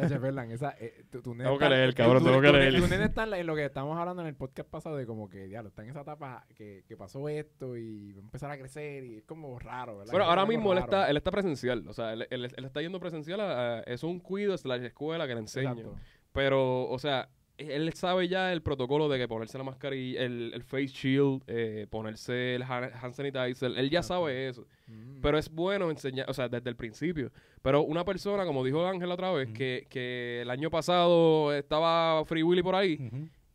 Eh, 0.79 1.05
tu, 1.11 1.21
tu 1.21 1.33
nene 1.35 1.45
Tengo 1.45 1.59
que 1.59 1.65
está- 1.65 1.77
leer, 1.77 1.95
cabrón, 1.95 2.23
tengo 2.25 2.41
que 2.41 2.53
leer. 2.53 2.81
Tu 2.81 2.87
nene 2.89 3.05
está 3.07 3.25
en, 3.25 3.47
lo 3.47 3.55
que 3.57 3.65
estamos 3.65 3.99
hablando 3.99 4.23
en 4.23 4.29
el 4.29 4.37
podcast 4.37 4.69
pasado 4.69 4.97
de 4.97 5.07
como 5.07 5.29
que, 5.29 5.47
diablo, 5.47 5.69
está 5.71 5.83
en 5.83 5.91
esa 5.91 6.03
etapa 6.03 6.47
que, 6.55 6.85
que 6.87 6.97
pasó 6.97 7.29
esto 7.29 7.77
y 7.77 8.13
va 8.13 8.19
a 8.21 8.23
empezar 8.23 8.51
a 8.53 8.59
crecer 8.59 9.05
y 9.05 9.17
es 9.19 9.25
como 9.25 9.59
raro, 9.59 9.99
¿verdad? 9.99 10.13
Bueno, 10.13 10.27
ahora 10.27 10.47
mismo 10.47 10.73
él 10.73 10.79
está, 10.79 11.11
él 11.11 11.17
está 11.17 11.31
presencial. 11.31 11.85
O 11.89 11.93
sea, 11.93 12.13
él, 12.13 12.27
él- 12.31 12.45
él 12.57 12.65
está 12.65 12.81
yendo 12.81 13.01
presencial 13.01 13.41
a, 13.41 13.79
a- 13.79 13.81
es 13.81 14.03
un 14.05 14.21
cuido, 14.21 14.55
es 14.55 14.65
la 14.65 14.77
escuela 14.77 15.27
que 15.27 15.35
le 15.35 15.41
enseña. 15.41 15.71
Exacto. 15.73 15.97
Pero, 16.33 16.89
o 16.89 16.99
sea, 17.01 17.29
él 17.69 17.93
sabe 17.93 18.29
ya 18.29 18.53
el 18.53 18.63
protocolo 18.63 19.09
de 19.09 19.19
que 19.19 19.29
ponerse 19.29 19.59
la 19.59 19.65
mascarilla, 19.65 20.23
el, 20.23 20.53
el 20.55 20.63
face 20.63 20.87
shield, 20.89 21.43
eh, 21.47 21.87
ponerse 21.91 22.55
el 22.57 22.63
hand 22.63 22.93
hand 23.01 23.15
sanitizer. 23.15 23.73
Él 23.77 23.91
ya 23.91 24.03
sabe 24.03 24.49
eso. 24.49 24.67
Mm. 24.87 25.21
Pero 25.21 25.39
es 25.39 25.51
bueno 25.51 25.91
enseñar, 25.91 26.29
o 26.29 26.35
sea, 26.35 26.49
desde 26.49 26.69
el 26.71 26.77
principio. 26.77 27.31
Pero 27.63 27.83
una 27.83 28.05
persona, 28.05 28.45
como 28.45 28.65
dijo 28.65 28.87
Ángel 28.87 29.11
otra 29.11 29.31
vez, 29.33 29.49
que, 29.53 29.87
que 29.91 30.41
el 30.43 30.51
año 30.51 30.71
pasado 30.71 31.53
estaba 31.55 32.25
Free 32.25 32.43
Willy 32.43 32.63
por 32.63 32.75
ahí, 32.75 32.99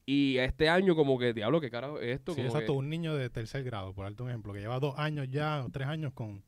y 0.05 0.37
este 0.37 0.69
año 0.69 0.95
como 0.95 1.17
que, 1.17 1.33
diablo, 1.33 1.59
¿qué 1.59 1.71
carajo 1.71 1.99
es 1.99 2.15
esto? 2.17 2.33
Sí, 2.33 2.37
Como 2.41 2.49
exacto. 2.49 2.73
que- 2.73 2.77
Un 2.77 2.89
niño 2.89 3.15
de 3.15 3.29
tercer 3.31 3.63
grado, 3.63 3.91
por 3.93 4.05
darte 4.05 4.21
un 4.21 4.29
ejemplo, 4.29 4.53
que 4.53 4.59
lleva 4.59 4.79
dos 4.79 4.93
años 4.99 5.27
ya, 5.31 5.65
o 5.65 5.69
tres 5.71 5.87
años 5.87 6.13
con, 6.13 6.43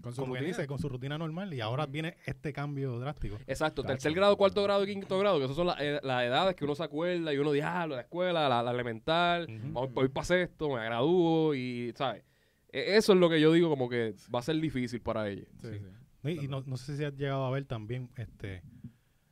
con 0.00 0.12
su 0.14 0.24
rutina. 0.24 0.46
dice, 0.46 0.66
con 0.66 0.78
su 0.78 0.88
rutina 0.88 1.16
normal 1.18 1.52
y 1.54 1.60
ahora 1.60 1.86
viene 1.86 2.16
este 2.26 2.52
cambio 2.52 2.98
drástico. 2.98 3.36
Exacto, 3.46 3.82
Tacho. 3.82 3.92
tercer 3.94 4.12
grado, 4.14 4.36
cuarto 4.36 4.62
grado 4.62 4.82
y 4.84 4.86
quinto 4.94 5.18
grado, 5.18 5.38
que 5.38 5.44
esas 5.44 5.56
son 5.56 5.66
las, 5.68 5.80
ed- 5.80 6.00
las 6.02 6.22
edades 6.24 6.54
que 6.56 6.64
uno 6.64 6.74
se 6.74 6.82
acuerda 6.84 7.32
y 7.32 7.38
uno 7.38 7.52
diablo, 7.52 7.94
la 7.96 8.02
escuela, 8.02 8.48
la, 8.48 8.62
la 8.62 8.70
elemental, 8.70 9.46
Ujú. 9.48 9.72
voy, 9.72 9.88
voy 9.92 10.08
para 10.08 10.24
sexto, 10.24 10.68
me 10.70 10.84
gradúo 10.84 11.54
y, 11.54 11.92
¿sabes? 11.96 12.24
E- 12.72 12.96
Eso 12.96 13.12
es 13.14 13.18
lo 13.18 13.28
que 13.28 13.40
yo 13.40 13.52
digo 13.52 13.68
como 13.68 13.88
que 13.88 14.14
va 14.34 14.38
a 14.40 14.42
ser 14.42 14.56
difícil 14.60 15.00
para 15.00 15.28
ellos. 15.28 15.48
Sí, 15.60 15.68
Sí. 15.68 15.78
sí. 15.78 16.30
Y, 16.40 16.44
y 16.44 16.48
no, 16.48 16.62
no 16.66 16.76
sé 16.76 16.96
si 16.96 17.04
has 17.04 17.14
llegado 17.16 17.44
a 17.46 17.50
ver 17.50 17.64
también 17.64 18.10
este 18.16 18.62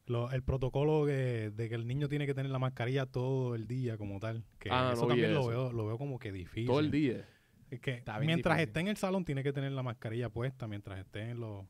lo- 0.07 0.31
el 0.33 0.43
protocolo 0.43 1.05
que- 1.05 1.51
de 1.55 1.69
que 1.69 1.75
el 1.75 1.87
niño 1.87 2.09
tiene 2.09 2.25
que 2.27 2.33
tener 2.33 2.51
la 2.51 2.59
mascarilla 2.59 3.05
todo 3.05 3.55
el 3.55 3.67
día 3.67 3.99
como 3.99 4.19
tal. 4.21 4.43
Que 4.59 4.71
Ah, 4.73 4.93
eso 4.95 5.03
no 5.03 5.09
también 5.09 5.35
lo 5.35 5.41
eso. 5.41 5.49
veo, 5.51 5.73
lo 5.73 5.87
veo 5.87 5.99
como 5.99 6.19
que 6.19 6.33
difícil. 6.33 6.67
Todo 6.67 6.81
el 6.81 6.91
día. 6.91 7.29
Es 7.71 7.81
que 7.81 8.03
mientras 8.23 8.57
difícil. 8.57 8.69
esté 8.69 8.81
en 8.81 8.89
el 8.89 8.97
salón 8.97 9.25
tiene 9.25 9.43
que 9.43 9.53
tener 9.53 9.73
la 9.73 9.83
mascarilla 9.83 10.29
puesta, 10.31 10.67
mientras 10.67 10.99
esté 10.99 11.31
en 11.31 11.41
los... 11.41 11.65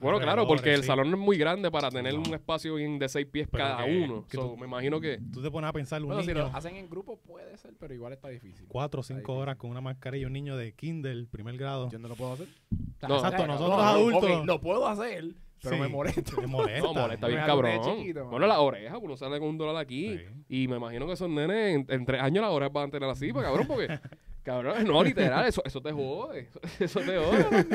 Bueno, 0.00 0.18
claro, 0.18 0.46
porque 0.46 0.74
el 0.74 0.80
sí. 0.80 0.88
salón 0.88 1.08
no 1.10 1.16
es 1.16 1.22
muy 1.22 1.38
grande 1.38 1.70
para 1.70 1.88
tener 1.88 2.12
No. 2.14 2.20
un 2.26 2.34
espacio 2.34 2.74
bien 2.74 2.98
de 2.98 3.08
seis 3.08 3.26
pies 3.26 3.46
Pero 3.50 3.64
cada 3.64 3.84
que- 3.84 4.02
uno. 4.02 4.26
que 4.28 4.36
So, 4.36 4.50
tú- 4.50 4.56
me 4.56 4.66
imagino 4.66 5.00
que... 5.00 5.20
Tú 5.32 5.40
te 5.40 5.50
pones 5.50 5.70
a 5.70 5.72
pensar 5.72 6.02
un 6.02 6.08
Bueno, 6.08 6.22
si 6.22 6.28
niño 6.28 6.40
lo 6.40 6.46
hacen 6.56 6.74
en 6.76 6.90
grupo 6.90 7.16
puede 7.20 7.56
ser, 7.56 7.74
pero 7.78 7.94
igual 7.94 8.12
está 8.12 8.28
difícil. 8.28 8.66
cuatro 8.68 9.00
o 9.00 9.02
cinco 9.04 9.34
horas 9.34 9.56
con 9.56 9.70
una 9.70 9.80
mascarilla, 9.80 10.26
un 10.26 10.32
niño 10.32 10.56
de 10.56 10.72
kinder, 10.72 11.26
primer 11.28 11.56
grado. 11.56 11.88
Yo 11.90 11.98
no 12.00 12.08
lo 12.08 12.16
puedo 12.16 12.32
hacer. 12.32 12.48
No. 13.08 13.14
Exacto, 13.16 13.46
nosotros 13.46 13.78
no, 13.78 13.82
adultos- 13.82 14.40
ok, 14.40 14.46
lo 14.46 14.60
puedo 14.60 14.86
hacer, 14.88 15.24
pero 15.62 15.76
Sí, 15.76 15.80
me 15.80 15.88
molesta. 15.88 16.40
Me 16.40 16.46
molesta. 16.48 16.86
No, 16.88 16.94
molesta 16.94 17.26
bien 17.28 17.40
cabrón. 17.46 17.80
chiquito, 17.98 18.26
bueno, 18.28 18.46
las 18.48 18.58
orejas, 18.58 18.98
uno 19.00 19.16
sale 19.16 19.38
con 19.38 19.48
un 19.50 19.58
dólar 19.58 19.76
aquí. 19.76 20.18
Sí. 20.18 20.24
Y 20.64 20.68
me 20.68 20.76
imagino 20.76 21.06
que 21.06 21.12
esos 21.12 21.30
nenes 21.30 21.76
en, 21.76 21.86
en 21.88 22.04
tres 22.04 22.20
años 22.20 22.42
las 22.42 22.50
orejas 22.50 22.72
van 22.72 22.88
a 22.88 22.90
tener 22.90 23.08
así, 23.08 23.32
pues, 23.32 23.44
cabrón, 23.46 23.66
porque... 23.68 23.86
Cabrón, 24.44 24.84
no, 24.84 25.02
literal, 25.02 25.46
eso, 25.46 25.62
eso 25.64 25.80
te 25.80 25.90
jode. 25.90 26.50
Eso 26.78 27.00
te 27.06 27.16
jode. 27.16 27.66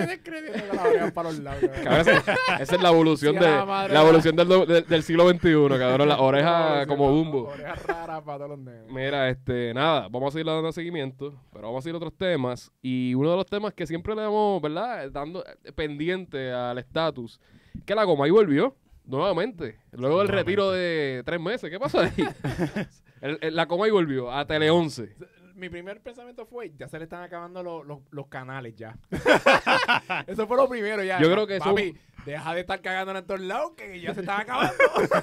La 0.71 0.83
oreja 0.85 1.11
cabrón. 1.11 1.99
Esa, 1.99 2.17
esa 2.61 2.75
es 2.75 2.81
la 2.83 2.89
evolución 2.89 3.33
Sí, 3.33 3.39
de 3.39 3.45
la 3.49 3.65
la 3.65 3.87
la- 3.87 4.01
evolución 4.03 4.35
del, 4.35 4.47
del, 4.47 4.85
del 4.85 5.03
siglo 5.03 5.27
XXI, 5.27 5.67
cabrón. 5.79 6.07
Las 6.07 6.19
orejas 6.21 6.85
como 6.85 7.09
Dumbo. 7.09 7.47
Orejas 7.49 7.83
raras 7.87 8.21
para 8.21 8.37
todos 8.37 8.51
los 8.51 8.59
nenes. 8.59 8.83
Mira, 8.87 9.29
este, 9.29 9.73
nada, 9.73 10.07
vamos 10.11 10.27
a 10.29 10.31
seguir 10.33 10.45
dando 10.45 10.71
seguimiento, 10.71 11.33
pero 11.51 11.65
vamos 11.69 11.79
a 11.79 11.81
seguir 11.83 11.95
a 11.95 11.97
otros 11.97 12.15
temas. 12.15 12.71
Y 12.83 13.15
uno 13.15 13.31
de 13.31 13.37
los 13.37 13.47
temas 13.47 13.73
que 13.73 13.87
siempre 13.87 14.13
le 14.15 14.21
damos, 14.21 14.61
¿verdad? 14.61 15.09
Dando 15.09 15.43
eh, 15.43 15.71
pendiente 15.71 16.51
al 16.51 16.77
estatus, 16.77 17.39
que 17.83 17.95
la 17.95 18.05
Comay 18.05 18.29
volvió 18.29 18.75
nuevamente, 19.05 19.79
luego 19.93 20.19
del 20.19 20.27
retiro 20.27 20.69
de 20.69 21.23
tres 21.25 21.39
meses. 21.41 21.67
¿Qué 21.71 21.79
pasó 21.79 21.99
ahí? 22.01 22.11
El- 23.21 23.37
el- 23.41 23.55
la 23.55 23.67
Comay 23.67 23.89
volvió 23.91 24.31
a 24.31 24.45
Tele 24.45 24.69
11. 24.69 25.15
Mi 25.59 25.67
primer 25.69 25.99
pensamiento 26.01 26.45
fue, 26.45 26.71
ya 26.77 26.87
se 26.87 26.97
le 26.97 27.03
están 27.03 27.21
acabando 27.21 27.61
los, 27.61 27.85
los, 27.85 27.99
los 28.11 28.27
canales 28.27 28.75
ya. 28.75 28.97
eso 30.27 30.47
fue 30.47 30.55
lo 30.57 30.69
primero 30.69 31.03
ya. 31.03 31.19
Yo 31.21 31.29
creo 31.31 31.45
que 31.45 31.57
eso- 31.57 31.65
Papi, 31.65 31.97
Deja 32.25 32.53
de 32.53 32.59
estar 32.61 32.81
cagando 32.81 33.17
en 33.17 33.25
todos 33.25 33.39
lados 33.39 33.71
que 33.77 33.99
ya 34.01 34.13
se 34.13 34.19
están 34.19 34.41
acabando. 34.41 34.73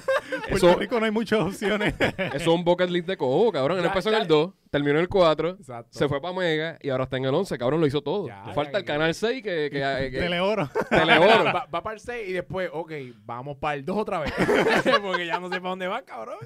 Puerto 0.49 0.75
Rico 0.75 0.99
no 0.99 1.05
hay 1.05 1.11
muchas 1.11 1.39
opciones. 1.39 1.93
eso 1.99 2.35
es 2.35 2.47
un 2.47 2.63
bucket 2.63 2.89
list 2.89 3.07
de 3.07 3.15
Cobo, 3.17 3.51
cabrón. 3.51 3.77
Él 3.77 3.83
Ya, 3.83 3.89
empezó 3.89 4.09
en 4.09 4.15
el 4.21 4.27
2, 4.27 4.51
terminó 4.71 4.95
en 4.95 5.01
el 5.01 5.07
4, 5.07 5.49
Exacto. 5.59 5.97
se 5.97 6.07
fue 6.09 6.19
para 6.19 6.33
Mega 6.33 6.77
y 6.81 6.89
ahora 6.89 7.03
está 7.05 7.17
en 7.17 7.25
el 7.25 7.33
11, 7.35 7.55
cabrón. 7.57 7.79
Lo 7.81 7.87
hizo 7.87 8.01
todo. 8.01 8.27
Ya, 8.27 8.43
falta 8.53 8.73
ya, 8.73 8.77
el 8.79 8.83
ya. 8.85 8.93
canal 8.93 9.13
6 9.13 9.43
que... 9.43 9.69
que, 9.71 9.79
que- 9.79 10.11
que- 10.11 10.19
Teleoro. 10.19 10.69
Teleoro. 10.89 11.43
Va, 11.45 11.67
va 11.73 11.83
para 11.83 11.93
el 11.93 11.99
6 11.99 12.29
y 12.29 12.33
después, 12.33 12.69
ok, 12.73 12.91
vamos 13.25 13.57
para 13.57 13.75
el 13.75 13.85
2 13.85 13.95
otra 13.97 14.19
vez. 14.19 14.33
Porque 15.01 15.27
ya 15.27 15.39
no 15.39 15.49
sé 15.49 15.57
para 15.61 15.69
dónde 15.69 15.87
va, 15.87 16.01
cabrón. 16.01 16.37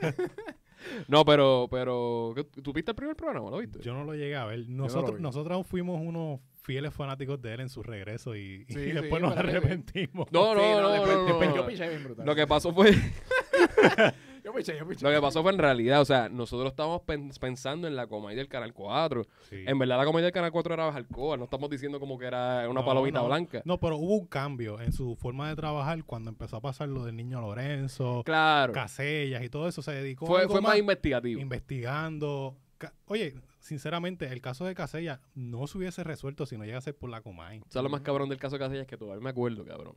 No, 1.08 1.24
pero... 1.26 1.68
pero 1.70 2.34
¿qué- 2.36 2.44
¿Tú 2.62 2.74
viste 2.74 2.92
el 2.92 2.96
primer 2.96 3.16
programa? 3.16 3.50
¿Lo 3.50 3.58
viste? 3.58 3.80
Yo 3.82 3.94
no 3.94 4.04
lo 4.04 4.14
llegué 4.14 4.36
a 4.36 4.46
ver. 4.46 4.68
Nosotros, 4.68 5.20
nosotros 5.20 5.66
fuimos 5.68 6.00
unos 6.02 6.40
fieles 6.64 6.94
fanáticos 6.94 7.42
de 7.42 7.54
él 7.54 7.60
en 7.62 7.70
su 7.70 7.82
regreso 7.84 8.36
y, 8.36 8.66
y 8.68 8.74
Sí, 8.74 8.80
después 8.92 9.22
sí, 9.22 9.28
nos 9.28 9.36
arrepentimos. 9.38 10.32
No, 10.32 10.54
no, 10.54 10.62
Sí, 10.62 10.68
no, 10.82 10.90
después, 10.92 11.16
no, 11.18 11.26
después 11.26 11.50
no, 11.50 11.56
yo 11.56 11.62
no. 11.64 11.68
piché 11.68 11.90
bien 11.90 12.04
brutal. 12.04 12.26
Lo 12.26 12.36
que 12.36 12.48
pasó 12.48 12.74
fue... 12.74 12.92
Yo 14.43 14.53
piché, 14.53 14.77
yo 14.77 14.88
piché. 14.88 15.03
Lo 15.05 15.12
que 15.12 15.21
pasó 15.21 15.43
fue 15.43 15.51
en 15.51 15.57
realidad, 15.60 16.01
o 16.01 16.05
sea, 16.05 16.27
nosotros 16.29 16.71
estábamos 16.71 17.01
pen- 17.03 17.31
pensando 17.39 17.88
en 17.88 17.95
la 17.95 18.07
Comay 18.07 18.36
del 18.36 18.48
Canal 18.48 18.74
4. 18.74 19.24
Sí. 19.50 19.63
En 19.67 19.77
verdad 19.77 19.98
la 20.00 20.05
Comay 20.05 20.24
del 20.24 20.31
Canal 20.31 20.51
4 20.51 20.74
era 20.74 20.86
Bajalcoa, 20.86 21.38
no 21.38 21.43
estamos 21.43 21.69
diciendo 21.69 22.00
como 22.00 22.17
que 22.17 22.25
era 22.25 22.67
una 22.69 22.79
No, 22.81 22.86
palomita 22.86 23.19
no. 23.19 23.27
blanca. 23.27 23.62
No, 23.65 23.79
pero 23.79 23.98
hubo 23.98 24.15
un 24.15 24.25
cambio 24.27 24.81
en 24.81 24.93
su 24.93 25.15
forma 25.15 25.50
de 25.50 25.55
trabajar 25.55 26.03
cuando 26.05 26.29
empezó 26.29 26.57
a 26.57 26.62
pasar 26.62 26.89
lo 26.89 27.03
del 27.05 27.15
niño 27.15 27.39
Lorenzo, 27.41 28.24
Claro. 28.25 28.74
Casellas 28.74 29.43
y 29.43 29.50
todo 29.50 29.67
eso. 29.67 29.81
Se 29.81 29.91
dedicó 29.91 30.25
a 30.25 30.27
Fue, 30.29 30.41
algo 30.41 30.53
fue 30.53 30.62
más 30.62 30.77
investigativo. 30.77 31.39
investigando. 31.39 32.57
Oye, 33.05 33.36
sinceramente, 33.60 34.25
el 34.25 34.41
caso 34.41 34.65
de 34.65 34.74
Casellas 34.74 35.19
no 35.36 35.67
se 35.67 35.77
hubiese 35.77 36.03
resuelto 36.03 36.48
si 36.48 36.57
no 36.57 36.65
llega 36.65 36.79
a 36.79 36.81
ser 36.81 36.95
por 36.95 37.10
la 37.12 37.21
Comay. 37.21 37.62
¿Sabes 37.69 37.83
lo 37.83 37.89
más 37.89 38.01
cabrón 38.01 38.27
del 38.29 38.39
caso 38.39 38.55
de 38.55 38.60
Casellas? 38.60 38.88
Que 38.88 38.98
todavía 38.98 39.24
me 39.24 39.29
acuerdo, 39.29 39.63
cabrón. 39.65 39.95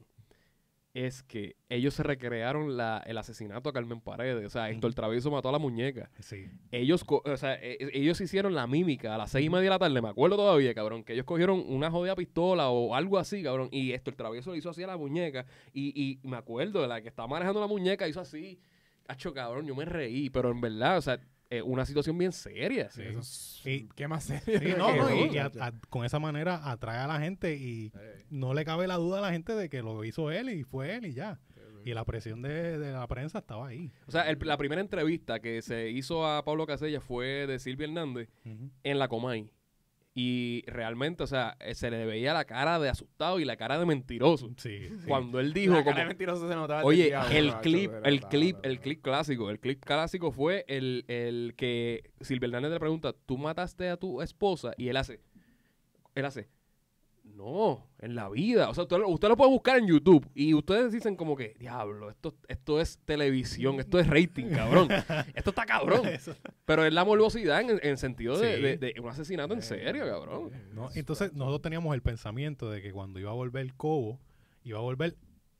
Es 0.94 1.24
que 1.24 1.56
ellos 1.68 1.92
se 1.94 2.04
recrearon 2.04 2.76
la, 2.76 3.02
el 3.04 3.18
asesinato 3.18 3.68
a 3.68 3.72
Carmen 3.72 4.00
Paredes. 4.00 4.46
O 4.46 4.48
sea, 4.48 4.70
Héctor 4.70 4.94
Travieso 4.94 5.28
mató 5.28 5.48
a 5.48 5.52
la 5.52 5.58
muñeca. 5.58 6.08
Sí. 6.20 6.46
Ellos, 6.70 7.04
o 7.08 7.36
sea, 7.36 7.54
e- 7.56 7.78
e- 7.80 7.90
ellos 7.98 8.20
hicieron 8.20 8.54
la 8.54 8.68
mímica 8.68 9.12
a 9.16 9.18
las 9.18 9.32
seis 9.32 9.46
y 9.46 9.50
media 9.50 9.64
de 9.64 9.70
la 9.70 9.78
tarde. 9.80 10.00
Me 10.00 10.08
acuerdo 10.08 10.36
todavía, 10.36 10.72
cabrón. 10.72 11.02
Que 11.02 11.14
ellos 11.14 11.24
cogieron 11.24 11.64
una 11.66 11.90
jodida 11.90 12.14
pistola 12.14 12.68
o 12.68 12.94
algo 12.94 13.18
así, 13.18 13.42
cabrón. 13.42 13.70
Y 13.72 13.90
Héctor 13.90 14.14
Travieso 14.14 14.52
le 14.52 14.58
hizo 14.58 14.70
así 14.70 14.84
a 14.84 14.86
la 14.86 14.96
muñeca. 14.96 15.46
Y, 15.72 16.00
y 16.00 16.26
me 16.28 16.36
acuerdo 16.36 16.80
de 16.80 16.86
la 16.86 17.02
que 17.02 17.08
estaba 17.08 17.26
manejando 17.26 17.60
la 17.60 17.66
muñeca, 17.66 18.06
hizo 18.06 18.20
así. 18.20 18.60
Hacho, 19.08 19.34
cabrón, 19.34 19.66
yo 19.66 19.74
me 19.74 19.84
reí. 19.84 20.30
Pero 20.30 20.52
en 20.52 20.60
verdad, 20.60 20.96
o 20.98 21.02
sea, 21.02 21.18
es 21.58 21.62
una 21.64 21.84
situación 21.86 22.16
bien 22.18 22.32
seria. 22.32 22.90
Sí. 22.90 23.02
Eso 23.02 23.88
¿Qué 23.94 24.08
más 24.08 24.24
serio? 24.24 24.58
Sí, 24.60 24.74
no, 24.76 24.94
no, 24.96 25.10
y, 25.14 25.18
y 25.18 25.38
a- 25.38 25.44
Muchacho. 25.44 25.62
a- 25.62 25.72
con 25.90 26.04
esa 26.04 26.18
manera 26.18 26.70
atrae 26.70 26.98
a 26.98 27.06
la 27.06 27.18
gente 27.20 27.56
y 27.56 27.92
Eh, 27.94 28.24
no 28.30 28.54
le 28.54 28.64
cabe 28.64 28.86
la 28.86 28.96
duda 28.96 29.18
a 29.18 29.22
la 29.22 29.32
gente 29.32 29.54
de 29.54 29.68
que 29.68 29.82
lo 29.82 30.04
hizo 30.04 30.30
él 30.30 30.48
y 30.50 30.64
fue 30.64 30.94
él 30.94 31.06
y 31.06 31.12
ya. 31.14 31.40
Y 31.86 31.92
la 31.92 32.04
presión 32.06 32.40
de, 32.40 32.78
de 32.78 32.92
la 32.92 33.06
prensa 33.06 33.40
estaba 33.40 33.68
ahí. 33.68 33.92
O 34.06 34.10
sea, 34.10 34.22
el- 34.30 34.38
la 34.42 34.56
primera 34.56 34.80
entrevista 34.80 35.40
que 35.40 35.60
se 35.60 35.90
hizo 35.90 36.26
a 36.26 36.42
Pablo 36.44 36.66
Casellas 36.66 37.04
fue 37.04 37.46
de 37.46 37.58
Silvia 37.58 37.86
Hernández 37.86 38.30
en 38.82 38.98
la 38.98 39.08
Comay. 39.08 39.50
Y 40.16 40.62
realmente, 40.68 41.24
o 41.24 41.26
sea, 41.26 41.56
eh, 41.58 41.74
se 41.74 41.90
le 41.90 42.06
veía 42.06 42.32
la 42.32 42.44
cara 42.44 42.78
de 42.78 42.88
asustado 42.88 43.40
y 43.40 43.44
la 43.44 43.56
cara 43.56 43.80
de 43.80 43.84
mentiroso. 43.84 44.48
Sí, 44.56 44.88
sí. 44.88 45.06
Cuando 45.08 45.40
él 45.40 45.52
dijo 45.52 45.74
la 45.74 45.80
como... 45.82 45.90
cara 45.90 46.02
de 46.02 46.08
mentiroso 46.10 46.48
se 46.48 46.54
notaba 46.54 46.84
Oye, 46.84 47.12
el 47.32 47.52
clip, 47.56 47.90
el 48.04 48.20
clip, 48.20 48.56
el 48.62 48.78
clip 48.78 49.02
clásico, 49.02 49.50
el 49.50 49.58
clip 49.58 49.84
clásico 49.84 50.30
fue 50.30 50.64
el, 50.68 51.04
el 51.08 51.54
que 51.56 52.12
Silvia 52.20 52.46
Hernández 52.46 52.70
le 52.70 52.78
pregunta, 52.78 53.12
¿tú 53.26 53.38
mataste 53.38 53.88
a 53.88 53.96
tu 53.96 54.22
esposa? 54.22 54.72
Y 54.76 54.86
él 54.86 54.96
hace, 54.96 55.20
él 56.14 56.24
hace, 56.24 56.48
no, 57.24 57.86
en 57.98 58.14
la 58.14 58.28
vida. 58.28 58.68
O 58.70 58.74
sea, 58.74 58.84
usted, 58.84 58.98
lo- 58.98 59.08
usted 59.08 59.28
lo 59.28 59.36
puede 59.36 59.50
buscar 59.50 59.78
en 59.78 59.86
YouTube 59.88 60.26
y 60.34 60.54
ustedes 60.54 60.92
dicen 60.92 61.16
como 61.16 61.34
que, 61.36 61.54
diablo, 61.58 62.10
esto, 62.10 62.34
esto 62.48 62.80
es 62.80 62.98
televisión, 63.04 63.80
esto 63.80 63.98
es 63.98 64.06
rating, 64.06 64.50
cabrón. 64.50 64.88
Esto 65.34 65.50
está 65.50 65.66
cabrón. 65.66 66.02
Pero 66.64 66.84
es 66.84 66.92
la 66.92 67.04
morbosidad 67.04 67.60
en, 67.60 67.80
en 67.82 67.96
sentido 67.98 68.38
de, 68.38 68.58
de- 68.60 68.76
de 68.76 69.00
un 69.00 69.08
asesinato 69.08 69.54
en 69.54 69.62
serio, 69.62 70.06
cabrón. 70.06 70.50
¿no? 70.74 70.90
Entonces 70.94 71.32
nosotros 71.32 71.62
teníamos 71.62 71.94
el 71.94 72.02
pensamiento 72.02 72.70
de 72.70 72.80
que 72.82 72.92
cuando 72.92 73.18
iba 73.18 73.30
a 73.30 73.34
volver 73.34 73.74
Cobo, 73.74 74.20
iba 74.62 74.78
a 74.78 74.82
volver 74.82 75.16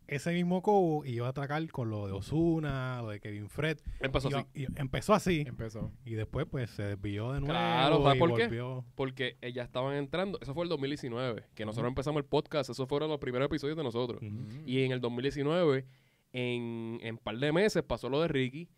ese 0.06 0.32
mismo 0.32 0.62
Cobo 0.62 1.04
y 1.04 1.12
iba 1.12 1.26
a 1.26 1.30
atracar 1.30 1.66
con 1.70 1.90
lo 1.90 2.06
de 2.06 2.12
Osuna, 2.12 3.00
lo 3.02 3.11
de 3.11 3.20
Kevin 3.20 3.49
Fred. 3.49 3.78
Empezó 4.00 4.28
así. 4.28 4.46
y 4.54 4.66
empezó 4.80 5.14
así 5.14 5.44
Empezó. 5.46 5.90
y 6.04 6.14
después 6.14 6.46
pues 6.50 6.70
se 6.70 6.82
desvió 6.82 7.32
de 7.32 7.40
nuevo 7.40 7.52
Claro, 7.52 8.02
¿sabes 8.02 8.16
y 8.16 8.18
por 8.18 8.34
qué? 8.37 8.82
Porque 8.94 9.37
ya 9.54 9.62
estaban 9.62 9.96
entrando, 9.96 10.38
eso 10.40 10.54
fue 10.54 10.64
el 10.64 10.68
2019, 10.68 11.44
que 11.54 11.64
nosotros 11.64 11.88
empezamos 11.88 12.20
el 12.20 12.26
podcast, 12.26 12.70
esos 12.70 12.88
fueron 12.88 13.08
los 13.11 13.18
primeros 13.18 13.46
episodios 13.46 13.76
de 13.76 13.84
nosotros. 13.84 14.20
Y 14.66 14.82
en 14.84 14.92
el 14.92 15.00
2019, 15.00 15.84
en, 16.32 16.99
en 17.02 17.18
par 17.18 17.37
de 17.38 17.52
meses, 17.52 17.82
pasó 17.82 18.08
lo 18.08 18.20
de 18.20 18.28
Ricky. 18.28 18.68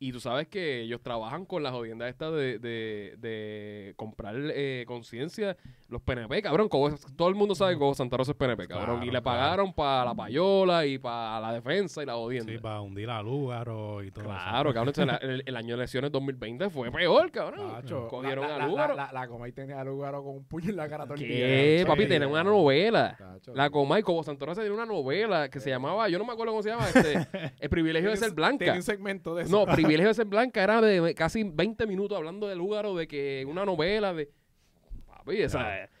Y 0.00 0.12
tú 0.12 0.20
sabes 0.20 0.46
que 0.46 0.82
ellos 0.82 1.00
trabajan 1.02 1.44
con 1.44 1.64
la 1.64 1.72
jodienda 1.72 2.08
esta 2.08 2.30
de, 2.30 2.60
de, 2.60 3.16
de 3.18 3.94
comprar 3.96 4.36
eh, 4.38 4.84
conciencia. 4.86 5.56
Los 5.88 6.02
PNP, 6.02 6.40
cabrón. 6.40 6.68
Cobo- 6.68 6.96
todo 7.16 7.28
el 7.28 7.34
mundo 7.34 7.56
sabe 7.56 7.72
que 7.72 7.80
Cobo 7.80 7.94
Santa 7.94 8.16
Rosa 8.16 8.30
es 8.30 8.36
PNP, 8.36 8.68
cabrón. 8.68 8.86
Claro, 8.86 9.02
y 9.02 9.06
le 9.06 9.10
claro. 9.10 9.24
pagaron 9.24 9.72
para 9.72 10.04
la 10.04 10.14
payola 10.14 10.86
y 10.86 10.98
para 10.98 11.40
la 11.40 11.52
defensa 11.52 12.00
y 12.00 12.06
la 12.06 12.14
jodienda. 12.14 12.52
Sí, 12.52 12.58
para 12.58 12.80
hundir 12.80 13.10
a 13.10 13.20
Lúgaro 13.22 14.04
y 14.04 14.12
todo 14.12 14.26
claro, 14.26 14.70
eso. 14.70 14.74
cabrón. 14.74 15.18
el, 15.22 15.42
el 15.44 15.56
año 15.56 15.68
de 15.70 15.74
elecciones 15.74 16.12
2020 16.12 16.70
fue 16.70 16.92
peor, 16.92 17.32
cabrón. 17.32 17.72
Tacho, 17.72 18.06
Cogieron 18.06 18.46
la, 18.46 18.54
a 18.54 18.58
la, 18.58 18.66
Lúgaro. 18.68 18.94
La, 18.94 19.06
la, 19.06 19.20
la 19.22 19.26
Comay 19.28 19.50
tenía 19.50 19.80
a 19.80 19.84
Lugaro 19.84 20.22
con 20.22 20.36
un 20.36 20.44
puño 20.44 20.70
en 20.70 20.76
la 20.76 20.88
cara 20.88 21.06
todo 21.06 21.14
el 21.14 21.20
día. 21.26 21.84
Papi, 21.84 22.02
sí, 22.02 22.08
tenía 22.08 22.28
una 22.28 22.44
novela. 22.44 23.16
La. 23.52 23.68
Comay, 23.68 24.02
como 24.02 24.22
Santa 24.22 24.46
Rosa 24.46 24.60
tenía 24.60 24.76
una 24.76 24.86
novela 24.86 25.48
que 25.48 25.58
se 25.58 25.70
llamaba, 25.70 26.08
yo 26.08 26.18
no 26.18 26.24
me 26.24 26.32
acuerdo 26.34 26.52
cómo 26.52 26.62
se 26.62 26.68
llama, 26.70 26.86
este, 26.88 27.26
El 27.58 27.68
privilegio 27.68 28.10
de 28.10 28.16
ser 28.16 28.30
blanca. 28.30 28.58
Tiene 28.58 28.76
un 28.78 28.82
segmento 28.84 29.34
de 29.34 29.42
eso. 29.42 29.50
No, 29.50 29.66
privilegio 29.88 30.08
de 30.08 30.14
ser 30.14 30.26
blanca 30.26 30.62
era 30.62 30.80
de 30.80 31.14
casi 31.14 31.44
20 31.44 31.86
minutos 31.86 32.16
hablando 32.16 32.46
de 32.46 32.54
Lúgaro, 32.56 32.94
de 32.94 33.08
que 33.08 33.44
una 33.48 33.64
novela 33.64 34.14
de... 34.14 34.30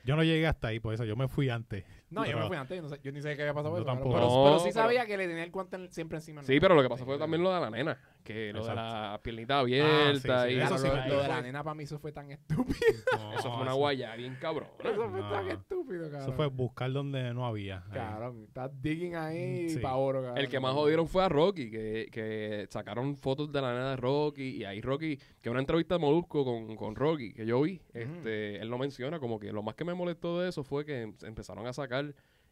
Yo 0.04 0.16
no 0.16 0.22
llegué 0.22 0.46
hasta 0.46 0.68
ahí, 0.68 0.80
por 0.80 0.94
eso 0.94 1.04
yo 1.04 1.16
me 1.16 1.28
fui 1.28 1.50
antes. 1.50 1.84
No, 2.10 2.24
yo 2.24 2.38
me 2.38 2.46
fui 2.46 2.56
antes, 2.56 2.76
yo, 2.76 2.82
no 2.82 2.88
sé- 2.88 3.00
yo 3.02 3.12
ni 3.12 3.20
sé 3.20 3.36
qué 3.36 3.42
había 3.42 3.54
pasado. 3.54 3.76
Yo 3.76 3.84
pero- 3.84 3.94
tampoco. 3.94 4.14
Pero, 4.14 4.26
No, 4.28 4.44
pero 4.44 4.58
sí 4.60 4.70
pero- 4.72 4.84
sabía 4.84 5.06
que 5.06 5.16
le 5.16 5.26
tenía 5.28 5.44
el 5.44 5.50
guante 5.50 5.88
siempre 5.90 6.18
encima. 6.18 6.42
Sí, 6.42 6.58
pero 6.60 6.74
lo 6.74 6.82
que 6.82 6.88
pasó 6.88 7.04
fue 7.04 7.18
también 7.18 7.42
lo 7.42 7.52
de 7.52 7.60
la 7.60 7.70
nena, 7.70 7.98
que 8.24 8.52
lo 8.52 8.64
de 8.66 8.74
la 8.74 9.20
piernita 9.22 9.58
abierta 9.60 10.44
sí, 10.46 10.52
y 10.52 10.54
sí, 10.56 10.60
Eso 10.60 10.74
eso 10.76 10.84
sí, 10.84 10.90
sí, 10.90 11.08
lo, 11.08 11.14
lo 11.16 11.22
de 11.22 11.28
la 11.28 11.42
nena 11.42 11.62
para 11.62 11.74
mí 11.74 11.84
eso 11.84 11.98
fue 11.98 12.12
tan 12.12 12.30
estúpido. 12.30 12.76
No, 13.18 13.32
eso 13.34 13.50
fue 13.50 13.60
una 13.62 13.70
eso- 13.70 13.76
guayá 13.78 14.14
bien 14.16 14.36
cabrón. 14.40 14.68
Eso 14.78 15.10
fue 15.10 15.20
No. 15.20 15.30
tan 15.30 15.48
estúpido, 15.48 16.02
cabrón. 16.04 16.22
Eso 16.22 16.32
fue 16.32 16.46
buscar 16.46 16.92
donde 16.92 17.34
no 17.34 17.46
había. 17.46 17.84
Cabrón, 17.92 18.44
estás 18.48 18.70
digging 18.80 19.14
ahí 19.16 19.68
Sí. 19.70 19.78
pa' 19.80 19.94
oro, 19.96 20.20
cabrón. 20.22 20.38
El 20.38 20.48
que 20.48 20.60
más 20.60 20.72
jodieron 20.74 21.06
fue 21.08 21.24
a 21.24 21.28
Rocky, 21.28 21.70
que, 21.70 22.08
que 22.12 22.66
sacaron 22.70 23.16
fotos 23.16 23.52
de 23.52 23.60
la 23.60 23.72
nena 23.72 23.90
de 23.90 23.96
Rocky 23.96 24.56
y 24.56 24.64
ahí 24.64 24.80
Rocky, 24.80 25.18
que 25.42 25.50
una 25.50 25.60
entrevista 25.60 25.96
de 25.96 26.00
Molusco 26.00 26.44
con, 26.44 26.76
con 26.76 26.94
Rocky 26.94 27.32
que 27.32 27.44
yo 27.44 27.60
vi, 27.62 27.80
este, 27.92 28.56
él 28.60 28.68
lo 28.68 28.78
menciona 28.78 29.18
como 29.20 29.38
que 29.38 29.52
lo 29.52 29.62
más 29.62 29.74
que 29.74 29.84
me 29.84 29.94
molestó 29.94 30.40
de 30.40 30.48
eso 30.48 30.62
fue 30.62 30.84
que 30.84 31.02
em- 31.02 31.14
empezaron 31.22 31.66
a 31.66 31.72
sacar 31.72 31.97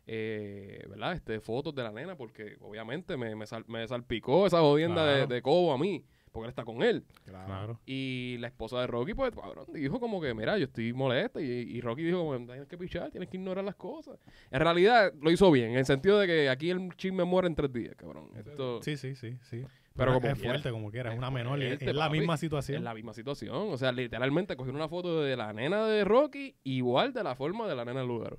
eh, 0.06 0.84
¿verdad? 0.88 1.14
Este, 1.14 1.40
fotos 1.40 1.74
de 1.74 1.82
la 1.82 1.90
nena 1.92 2.16
porque 2.16 2.56
obviamente 2.60 3.16
me, 3.16 3.34
me, 3.34 3.46
sal- 3.46 3.64
me 3.66 3.86
salpicó 3.88 4.46
esa 4.46 4.60
jodienda 4.60 5.04
de, 5.04 5.14
Claro. 5.14 5.34
de 5.34 5.42
Cobo 5.42 5.72
a 5.72 5.78
mí, 5.78 6.04
porque 6.30 6.44
él 6.46 6.50
está 6.50 6.64
con 6.64 6.82
él. 6.82 7.04
Claro. 7.24 7.80
Y 7.86 8.36
la 8.38 8.46
esposa 8.48 8.80
de 8.80 8.86
Rocky, 8.86 9.14
pues, 9.14 9.32
cabrón, 9.32 9.66
dijo 9.72 9.98
como 9.98 10.20
que, 10.20 10.32
mira, 10.34 10.56
yo 10.58 10.64
estoy 10.66 10.92
molesta. 10.92 11.40
Y, 11.40 11.44
y 11.46 11.80
Rocky 11.80 12.02
dijo, 12.04 12.36
tienes 12.46 12.68
que 12.68 12.78
pichar, 12.78 13.10
tienes 13.10 13.28
que 13.28 13.36
ignorar 13.36 13.64
las 13.64 13.74
cosas. 13.74 14.18
En 14.50 14.60
realidad, 14.60 15.12
lo 15.20 15.30
hizo 15.30 15.50
bien, 15.50 15.70
en 15.72 15.78
el 15.78 15.86
sentido 15.86 16.18
de 16.20 16.26
que 16.26 16.48
aquí 16.50 16.70
el 16.70 16.94
chisme 16.96 17.24
muere 17.24 17.48
en 17.48 17.54
tres 17.56 17.72
días, 17.72 17.94
cabrón. 17.96 18.30
Esto 18.36 18.80
Sí, 18.82 18.96
sí, 18.96 19.14
sí, 19.16 19.36
sí. 19.42 19.64
Pero 19.96 20.12
como 20.12 20.26
es 20.28 20.34
quiera. 20.34 20.50
fuerte 20.50 20.70
como 20.70 20.90
quiera, 20.90 21.08
es 21.08 21.14
Es 21.14 21.18
una 21.18 21.30
menor, 21.30 21.58
es, 21.62 21.68
fuerte, 21.68 21.86
es 21.88 21.96
la 21.96 22.04
papi. 22.08 22.18
misma 22.18 22.34
es 22.34 22.40
situación. 22.40 22.84
la 22.84 22.92
misma 22.92 23.14
situación. 23.14 23.72
O 23.72 23.78
sea, 23.78 23.90
literalmente 23.92 24.54
cogieron 24.54 24.76
una 24.76 24.90
foto 24.90 25.22
de 25.22 25.34
la 25.38 25.54
nena 25.54 25.86
de 25.86 26.04
Rocky, 26.04 26.54
igual 26.64 27.14
de 27.14 27.24
la 27.24 27.34
forma 27.34 27.66
de 27.66 27.74
la 27.74 27.86
nena 27.86 28.00
de 28.00 28.06
Lugaro. 28.06 28.38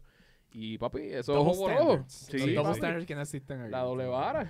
Y 0.52 0.78
papi, 0.78 1.02
eso 1.02 1.32
es 1.34 1.38
ojo 1.38 1.56
por 1.58 1.72
ojo. 1.74 2.04
Sí, 2.08 2.38
Los 2.54 3.06
que 3.06 3.16
no 3.16 3.22
existen 3.22 3.62
aquí. 3.62 3.72
La 3.72 3.82
doble 3.82 4.06
vara. 4.08 4.50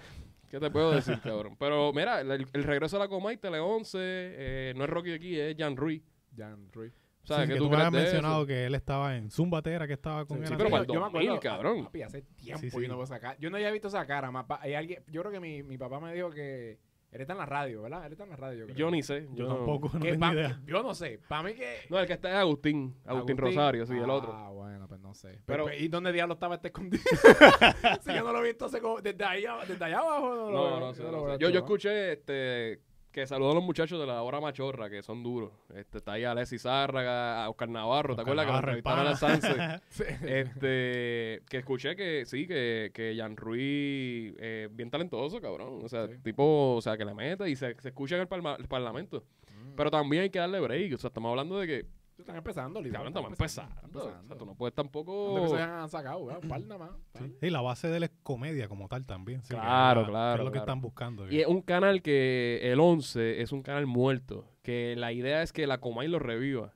¿Qué 0.49 0.59
te 0.59 0.69
puedo 0.71 0.91
decir, 0.91 1.19
cabrón? 1.21 1.57
Pero 1.59 1.91
mira, 1.91 2.21
el, 2.21 2.31
el 2.31 2.63
regreso 2.63 2.95
a 2.95 2.99
la 2.99 3.07
Comay, 3.09 3.35
Tele 3.37 3.59
11, 3.59 3.97
eh, 4.01 4.73
no 4.77 4.85
es 4.85 4.89
Rocky 4.89 5.11
aquí, 5.13 5.37
es 5.37 5.55
Jan 5.57 5.75
Ruiz. 5.75 6.01
Jan 6.37 6.71
Ruiz. 6.71 6.93
¿Sabes 7.23 7.43
Sí, 7.43 7.47
qué 7.49 7.53
que 7.55 7.57
tú 7.59 7.65
tú 7.65 7.69
me 7.71 7.75
habías 7.75 7.91
de 7.91 7.97
eso? 7.99 8.05
mencionado 8.13 8.45
que 8.45 8.65
él 8.65 8.75
estaba 8.75 9.17
en 9.17 9.29
Zumbatera, 9.29 9.85
que 9.85 9.91
estaba 9.93 10.25
con 10.25 10.37
Sí, 10.37 10.43
él. 10.43 10.47
sí, 10.49 10.53
pero 10.57 10.69
para 10.69 10.81
el 10.83 10.87
yo, 10.87 10.93
yo 10.93 10.99
me 11.01 11.05
2000, 11.07 11.27
acuerdo, 11.27 11.41
cabrón. 11.41 11.83
Papi, 11.83 12.01
hace 12.03 12.21
tiempo 12.21 12.61
Sí, 12.61 12.69
sí. 12.71 12.81
yo 12.81 12.87
no 12.87 12.95
veo 12.97 13.05
sacar. 13.05 13.37
Yo 13.39 13.49
no 13.49 13.57
había 13.57 13.71
visto 13.71 13.89
esa 13.89 14.05
cara. 14.07 14.31
más 14.31 14.45
pa- 14.45 14.59
hay 14.61 14.75
alguien, 14.75 15.03
yo 15.07 15.19
creo 15.21 15.33
que 15.33 15.41
mi, 15.41 15.61
mi 15.63 15.77
papá 15.77 15.99
me 15.99 16.13
dijo 16.13 16.29
que 16.29 16.79
él 17.17 17.21
está 17.21 17.33
en 17.33 17.39
la 17.39 17.45
radio, 17.45 17.81
¿verdad? 17.81 18.05
Él 18.05 18.11
está 18.13 18.23
en 18.23 18.29
la 18.31 18.35
radio. 18.35 18.65
creo. 18.65 18.75
Yo 18.77 18.91
ni 18.91 19.03
sé. 19.03 19.27
Yo 19.33 19.47
no- 19.47 19.55
tampoco, 19.55 19.89
no 19.93 19.99
Que 19.99 20.11
tengo 20.11 20.19
pa- 20.25 20.33
idea. 20.33 20.59
Yo 20.65 20.83
no 20.83 20.93
sé. 20.95 21.19
Para 21.27 21.43
mí 21.43 21.53
que. 21.53 21.79
No, 21.89 21.99
el 21.99 22.07
que 22.07 22.13
está 22.13 22.29
es 22.29 22.35
Agustín. 22.37 22.95
Agustín, 23.05 23.37
Rosario, 23.37 23.85
sí, 23.85 23.93
el 23.97 24.09
otro. 24.09 24.31
Ah, 24.33 24.49
bueno, 24.51 24.87
pues 24.87 24.99
no 25.01 25.13
sé. 25.13 25.39
Pero- 25.45 25.65
Pero, 25.65 25.77
¿Y 25.77 25.87
dónde 25.87 26.11
diablo 26.13 26.35
estaba 26.35 26.55
este 26.55 26.67
escondido? 26.69 27.03
si 28.01 28.13
yo 28.13 28.23
no 28.23 28.31
lo 28.33 28.39
he 28.43 28.47
visto 28.47 28.65
hace 28.65 28.79
como- 28.79 29.01
desde, 29.01 29.23
ahí, 29.25 29.43
desde 29.67 29.83
allá 29.85 29.99
abajo. 29.99 30.29
No, 30.35 30.45
lo 30.45 30.51
No, 30.51 30.63
veo, 30.63 30.79
no 30.79 30.93
sé. 30.93 31.01
yo 31.03 31.11
no 31.11 31.17
lo 31.17 31.23
sé. 31.23 31.27
veo, 31.29 31.37
Yo, 31.39 31.49
yo 31.49 31.59
escuché 31.59 32.13
este, 32.13 32.81
Que 33.17 33.25
saludo 33.25 33.49
a 33.49 33.55
los 33.55 33.63
muchachos 33.63 33.99
de 33.99 34.05
la 34.05 34.21
hora 34.21 34.39
machorra, 34.39 34.91
que 34.91 35.01
son 35.01 35.23
duros. 35.23 35.51
Este, 35.73 35.97
está 35.97 36.11
ahí 36.11 36.23
Alessi 36.23 36.59
Zárraga, 36.59 37.43
a 37.43 37.49
Oscar 37.49 37.67
Navarro, 37.67 38.15
¿te 38.15 38.21
Oscar 38.21 38.39
acuerdas 38.39 38.45
que 38.45 38.51
nos 38.51 38.61
entrevistaron 38.61 39.07
a 39.07 39.81
este, 40.27 41.41
que 41.49 41.57
escuché 41.57 41.95
que 41.95 42.25
sí, 42.27 42.45
que, 42.45 42.91
que 42.93 43.15
Jan 43.17 43.35
Ruiz, 43.35 44.35
eh, 44.37 44.69
bien 44.71 44.91
talentoso, 44.91 45.41
cabrón. 45.41 45.79
O 45.83 45.89
sea, 45.89 46.05
Sí. 46.05 46.13
tipo, 46.23 46.75
o 46.75 46.79
sea, 46.79 46.95
que 46.95 47.05
le 47.05 47.15
mete 47.15 47.49
y 47.49 47.55
se, 47.55 47.73
se 47.81 47.87
escucha 47.87 48.17
en 48.17 48.21
el 48.21 48.27
parlamento. 48.67 49.23
Mm. 49.47 49.73
Pero 49.75 49.89
también 49.89 50.21
hay 50.21 50.29
que 50.29 50.37
darle 50.37 50.59
break. 50.59 50.93
O 50.93 50.97
sea, 50.99 51.07
estamos 51.07 51.31
hablando 51.31 51.57
de 51.57 51.65
que, 51.65 51.85
Están 52.17 52.35
empezando, 52.35 52.81
literal, 52.81 53.07
están 53.07 53.25
empezando. 53.25 53.75
están 53.85 54.01
O 54.01 54.27
sea, 54.27 54.37
tú 54.37 54.45
no 54.45 54.55
puedes 54.55 54.73
tampoco... 54.73 55.33
¿Dónde 55.35 55.41
que 55.51 55.57
se 55.57 55.61
han 55.63 55.87
sacado? 55.89 56.25
¿verdad? 56.25 56.43
Un 56.43 56.49
par 56.49 56.61
nada 56.61 56.77
más. 56.79 56.89
par. 57.13 57.23
Sí. 57.23 57.35
Y 57.41 57.49
la 57.51 57.61
base 57.61 57.87
de 57.89 57.97
él 57.97 58.03
es 58.03 58.11
comedia 58.23 58.67
como 58.67 58.87
tal 58.87 59.05
también. 59.05 59.41
sí, 59.43 59.49
que 59.49 59.55
Claro, 59.55 60.01
la- 60.01 60.07
claro, 60.07 60.35
que 60.37 60.41
es 60.41 60.45
lo 60.45 60.51
que 60.51 60.57
claro. 60.57 60.63
están 60.71 60.81
buscando. 60.81 61.31
Y 61.31 61.39
es 61.41 61.47
un 61.47 61.61
canal 61.61 62.01
que 62.01 62.59
el 62.63 62.79
11 62.79 63.41
es 63.41 63.51
un 63.51 63.61
canal 63.61 63.85
muerto. 63.85 64.45
Que 64.63 64.95
la 64.97 65.13
idea 65.13 65.43
es 65.43 65.53
que 65.53 65.67
la 65.67 65.77
Comay 65.79 66.07
lo 66.07 66.19
reviva. 66.19 66.73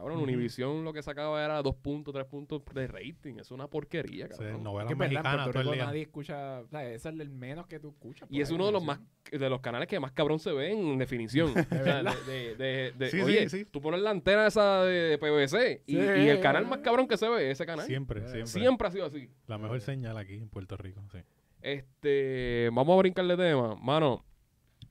Cabrón, 0.00 0.16
Ujú. 0.16 0.24
Univision 0.24 0.82
lo 0.82 0.92
que 0.94 1.02
sacaba 1.02 1.44
era 1.44 1.60
2 1.62 1.74
puntos, 1.76 2.14
3 2.14 2.24
puntos 2.26 2.62
de 2.72 2.86
rating. 2.86 3.34
Es 3.38 3.50
una 3.50 3.66
porquería, 3.68 4.28
Sí, 4.28 4.38
cabrón. 4.38 4.62
novelas 4.62 4.86
Que 4.88 4.92
es 5.04 5.10
en 5.10 5.22
Puerto 5.22 5.46
el 5.50 5.52
Rico 5.64 5.72
día. 5.74 5.84
nadie 5.84 6.02
escucha, 6.02 6.60
o 6.60 6.68
sea, 6.68 6.84
ese 6.88 7.08
es 7.10 7.20
el 7.20 7.28
menos 7.28 7.66
que 7.66 7.78
tú 7.78 7.90
escuchas. 7.90 8.26
Y 8.30 8.36
por 8.36 8.42
es 8.42 8.50
uno 8.50 8.66
de 8.66 8.72
los 8.72 8.80
sí. 8.80 8.86
más 8.86 9.00
de 9.30 9.50
los 9.50 9.60
canales 9.60 9.86
que 9.88 10.00
más 10.00 10.12
cabrón 10.12 10.38
se 10.38 10.52
ve 10.52 10.72
en 10.72 10.96
definición. 10.98 11.50
O 11.54 11.62
sea, 11.62 11.82
verdad? 11.82 12.14
de, 12.26 12.32
de- 12.32 12.54
de- 12.56 12.92
de- 12.92 13.10
Sí, 13.10 13.16
sí, 13.18 13.22
oye, 13.22 13.48
sí. 13.50 13.64
tú 13.66 13.80
pones 13.82 14.00
la 14.00 14.10
antena 14.10 14.46
esa 14.46 14.84
de, 14.84 14.92
de 15.10 15.18
PVC 15.18 15.82
y, 15.86 15.92
Sí. 15.96 15.98
y 16.00 16.28
el 16.28 16.40
canal 16.40 16.66
más 16.66 16.78
cabrón 16.78 17.06
que 17.06 17.16
se 17.18 17.28
ve, 17.28 17.50
ese 17.50 17.66
canal. 17.66 17.84
Siempre, 17.86 18.20
siempre. 18.22 18.46
Siempre 18.46 18.88
ha 18.88 18.90
sido 18.90 19.04
así. 19.04 19.28
La 19.48 19.58
mejor 19.58 19.80
señal 19.82 20.16
aquí 20.16 20.34
en 20.34 20.48
Puerto 20.48 20.76
Rico, 20.78 21.02
sí. 21.12 21.18
Este, 21.60 22.70
vamos 22.72 22.94
a 22.94 22.98
brincar 22.98 23.26
de 23.26 23.36
tema. 23.36 23.74
Mano, 23.76 24.24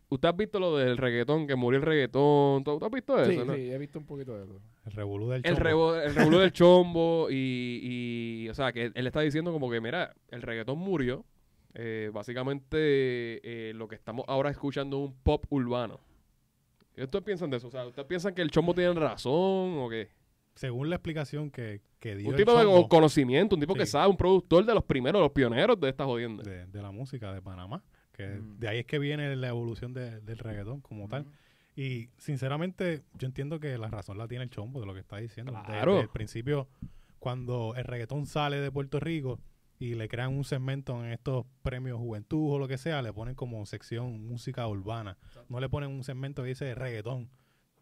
¿usted 0.09 0.27
ha 0.29 0.31
visto 0.31 0.59
lo 0.59 0.77
del 0.77 0.97
reggaetón, 0.97 1.47
que 1.47 1.55
murió 1.55 1.79
el 1.79 1.85
reggaetón? 1.85 2.63
¿Tú, 2.63 2.77
tú 2.79 2.85
has 2.85 2.91
visto 2.91 3.19
eso? 3.19 3.31
Sí, 3.31 3.37
no? 3.45 3.53
sí, 3.55 3.71
he 3.71 3.77
visto 3.77 3.99
un 3.99 4.05
poquito 4.05 4.37
de 4.37 4.43
eso. 4.45 4.61
El 4.89 4.95
revolú 4.95 5.29
del 5.29 5.41
El, 5.45 5.55
chombo. 5.55 5.69
revo- 5.69 6.01
el 6.03 6.15
revolú 6.15 6.37
del 6.39 6.51
chombo 6.51 7.27
y, 7.29 7.79
y, 8.45 8.49
o 8.49 8.53
sea, 8.53 8.71
que 8.71 8.91
él 8.93 9.07
está 9.07 9.21
diciendo 9.21 9.51
como 9.51 9.69
que, 9.69 9.79
mira, 9.81 10.13
el 10.29 10.41
reggaetón 10.41 10.77
murió. 10.79 11.25
Eh, 11.75 12.09
básicamente, 12.11 12.79
eh, 13.69 13.73
lo 13.73 13.87
que 13.87 13.95
estamos 13.95 14.25
ahora 14.27 14.49
escuchando 14.49 14.97
es 14.97 15.09
un 15.11 15.15
pop 15.23 15.45
urbano. 15.49 15.99
¿Qué 16.95 17.03
ustedes 17.03 17.23
piensan 17.23 17.49
de 17.49 17.57
eso? 17.57 17.67
O 17.67 17.71
sea, 17.71 17.85
¿ustedes 17.85 18.07
piensan 18.07 18.33
que 18.33 18.41
el 18.41 18.51
chombo 18.51 18.73
tiene 18.73 18.93
razón 18.93 19.77
o 19.77 19.87
qué? 19.89 20.09
Según 20.55 20.89
la 20.89 20.95
explicación 20.97 21.51
que, 21.51 21.81
que 21.99 22.15
dio 22.15 22.27
Un 22.27 22.33
el 22.33 22.37
tipo 22.39 22.57
de 22.57 22.87
conocimiento, 22.89 23.55
un 23.55 23.61
tipo 23.61 23.75
que 23.75 23.85
sabe, 23.85 24.09
un 24.09 24.17
productor 24.17 24.65
de 24.65 24.73
los 24.73 24.83
primeros, 24.83 25.21
los 25.21 25.31
pioneros 25.31 25.79
de 25.79 25.89
esta 25.89 26.05
jodienda. 26.05 26.43
de, 26.43 26.65
de 26.65 26.81
la 26.81 26.91
música 26.91 27.31
de 27.33 27.41
Panamá, 27.41 27.83
que 28.11 28.27
Mm. 28.27 28.59
de 28.59 28.67
ahí 28.67 28.79
es 28.79 28.85
que 28.85 28.99
viene 28.99 29.33
la 29.37 29.47
evolución 29.47 29.93
de- 29.93 30.19
del 30.21 30.37
reggaetón 30.39 30.81
como 30.81 31.07
tal. 31.07 31.25
Y 31.79 32.09
sinceramente, 32.17 33.05
yo 33.13 33.25
entiendo 33.25 33.61
que 33.61 33.77
la 33.77 33.87
razón 33.87 34.17
la 34.17 34.27
tiene 34.27 34.43
el 34.43 34.49
chombo 34.49 34.81
de 34.81 34.85
lo 34.85 34.93
que 34.93 34.99
está 34.99 35.15
diciendo. 35.15 35.53
Claro. 35.65 35.93
Desde 35.93 36.03
el 36.03 36.09
principio, 36.09 36.67
cuando 37.19 37.73
el 37.77 37.85
reggaetón 37.85 38.25
sale 38.25 38.59
de 38.59 38.69
Puerto 38.69 38.99
Rico 38.99 39.39
y 39.79 39.95
le 39.95 40.09
crean 40.09 40.35
un 40.35 40.43
segmento 40.43 41.01
en 41.01 41.13
estos 41.13 41.45
premios 41.61 41.97
Juventud 41.97 42.53
o 42.53 42.59
lo 42.59 42.67
que 42.67 42.77
sea, 42.77 43.01
le 43.01 43.13
ponen 43.13 43.33
como 43.33 43.65
sección 43.65 44.27
música 44.27 44.67
urbana. 44.67 45.17
No 45.47 45.61
le 45.61 45.69
ponen 45.69 45.91
un 45.91 46.03
segmento 46.03 46.43
que 46.43 46.49
dice 46.49 46.75
reggaetón, 46.75 47.29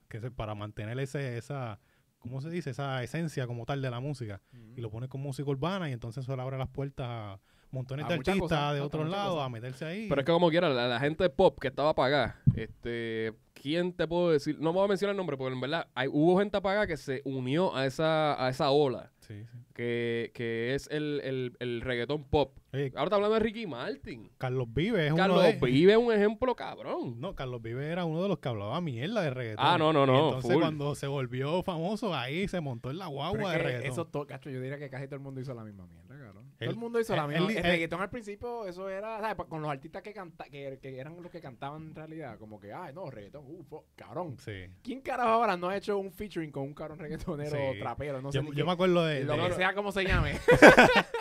que 0.09 0.17
es 0.17 0.29
para 0.29 0.53
mantener 0.53 0.99
ese, 0.99 1.35
esa, 1.39 1.79
¿cómo 2.19 2.39
se 2.39 2.51
dice? 2.51 2.69
Esa 2.69 3.01
esencia 3.01 3.47
como 3.47 3.65
tal 3.65 3.81
de 3.81 3.89
la 3.89 3.99
música. 3.99 4.43
Y 4.75 4.81
lo 4.81 4.91
ponen 4.91 5.09
con 5.09 5.21
música 5.21 5.49
urbana 5.49 5.89
y 5.89 5.93
entonces 5.93 6.23
eso 6.23 6.35
le 6.35 6.43
abre 6.43 6.59
las 6.59 6.69
puertas 6.69 7.07
a 7.09 7.39
montones 7.77 8.05
A 8.05 8.09
de 8.09 8.13
artistas 8.15 8.39
cosas, 8.39 8.73
de 8.75 8.81
otros 8.81 9.09
lados 9.09 9.33
cosas. 9.35 9.45
a 9.45 9.49
meterse 9.49 9.85
ahí. 9.85 10.05
Pero 10.09 10.21
es 10.21 10.25
que 10.25 10.31
como 10.31 10.49
quiera, 10.49 10.69
la, 10.69 10.87
la 10.87 10.99
gente 10.99 11.29
pop 11.29 11.57
que 11.59 11.67
estaba 11.69 11.89
apagada, 11.91 12.39
este, 12.55 13.33
¿quién 13.53 13.93
te 13.93 14.07
puedo 14.07 14.31
decir? 14.31 14.57
No 14.59 14.71
me 14.73 14.79
voy 14.79 14.85
a 14.85 14.87
mencionar 14.89 15.11
el 15.13 15.17
nombre, 15.17 15.37
porque 15.37 15.53
en 15.53 15.61
verdad 15.61 15.87
hay, 15.95 16.07
hubo 16.11 16.37
gente 16.39 16.57
apagada 16.57 16.87
que 16.87 16.97
se 16.97 17.21
unió 17.25 17.75
a 17.75 17.85
esa, 17.85 18.43
a 18.43 18.49
esa 18.49 18.69
ola, 18.71 19.11
Sí, 19.19 19.43
sí. 19.43 19.57
que, 19.73 20.31
que 20.33 20.73
es 20.75 20.87
el, 20.91 21.21
el, 21.23 21.55
el 21.59 21.81
reggaetón 21.81 22.23
pop. 22.23 22.57
Oye, 22.77 22.91
Ahora 22.95 23.03
está 23.05 23.15
hablando 23.15 23.33
de 23.35 23.39
Ricky 23.39 23.65
Martin. 23.67 24.29
Carlos 24.37 24.67
Vive 24.73 25.07
es 25.07 25.13
Carlos 25.13 25.37
uno 25.39 25.47
de... 25.47 25.53
Vive 25.53 25.91
es 25.93 25.97
un 25.97 26.13
ejemplo 26.13 26.55
cabrón. 26.55 27.19
No, 27.19 27.33
Carlos 27.35 27.61
Vive 27.61 27.87
era 27.87 28.05
uno 28.05 28.21
de 28.21 28.29
los 28.29 28.39
que 28.39 28.49
hablaba 28.49 28.79
mierda 28.81 29.21
de 29.21 29.29
reggaetón. 29.31 29.65
Ah, 29.65 29.77
no, 29.77 29.91
no, 29.93 30.03
Y 30.03 30.07
no, 30.07 30.25
entonces 30.27 30.51
full. 30.51 30.61
cuando 30.61 30.95
se 30.95 31.07
volvió 31.07 31.63
famoso, 31.63 32.13
ahí 32.13 32.47
se 32.47 32.61
montó 32.61 32.91
en 32.91 32.99
la 32.99 33.05
Pero 33.05 33.15
guagua 33.15 33.39
es 33.41 33.51
de 33.51 33.57
que 33.57 33.63
reggaetón. 33.63 33.91
eso 33.91 34.05
to- 34.07 34.27
cacho, 34.27 34.49
yo 34.49 34.61
diría 34.61 34.77
que 34.77 34.89
casi 34.89 35.05
todo 35.07 35.15
el 35.15 35.21
mundo 35.21 35.41
hizo 35.41 35.53
la 35.53 35.63
misma 35.63 35.87
mierda, 35.87 36.17
cabrón. 36.17 36.51
todo 36.59 36.69
el 36.69 36.75
mundo 36.75 36.99
hizo 36.99 37.15
la 37.15 37.27
misma 37.27 37.49
El 37.51 37.57
él- 37.57 37.63
reggaetón 37.63 38.01
al 38.01 38.09
principio, 38.09 38.65
eso 38.67 38.89
era, 38.89 39.19
¿sabes? 39.21 39.45
Con 39.47 39.61
los 39.61 39.71
artistas 39.71 40.01
que, 40.03 40.13
canta, 40.13 40.45
que, 40.45 40.77
que 40.81 40.97
eran 40.99 41.21
los 41.21 41.31
que 41.31 41.41
cantaban 41.41 41.81
en 41.87 41.95
realidad, 41.95 42.37
como 42.37 42.59
que, 42.59 42.71
ay, 42.73 42.93
no, 42.93 43.09
reggaetón, 43.09 43.43
uh, 43.47 43.63
fo- 43.63 43.83
cabrón. 43.95 44.37
Sí. 44.39 44.65
¿Quién 44.83 45.01
carajo 45.01 45.29
ahora 45.29 45.57
no 45.57 45.69
ha 45.69 45.77
hecho 45.77 45.97
un 45.97 46.11
featuring 46.11 46.51
con 46.51 46.63
un 46.63 46.73
cabrón 46.73 46.99
reggaetonero 46.99 47.49
Sí. 47.73 47.79
trapero? 47.79 48.21
No 48.21 48.31
sé 48.31 48.37
yo, 48.37 48.43
ni 48.43 48.49
yo 48.49 48.55
qué- 48.55 48.63
me 48.65 48.71
acuerdo 48.71 49.03
de... 49.05 49.23
lo 49.23 49.35
de- 49.35 49.49
que 49.49 49.53
sea 49.55 49.73
como 49.73 49.91
se 49.91 50.03
llame. 50.05 50.33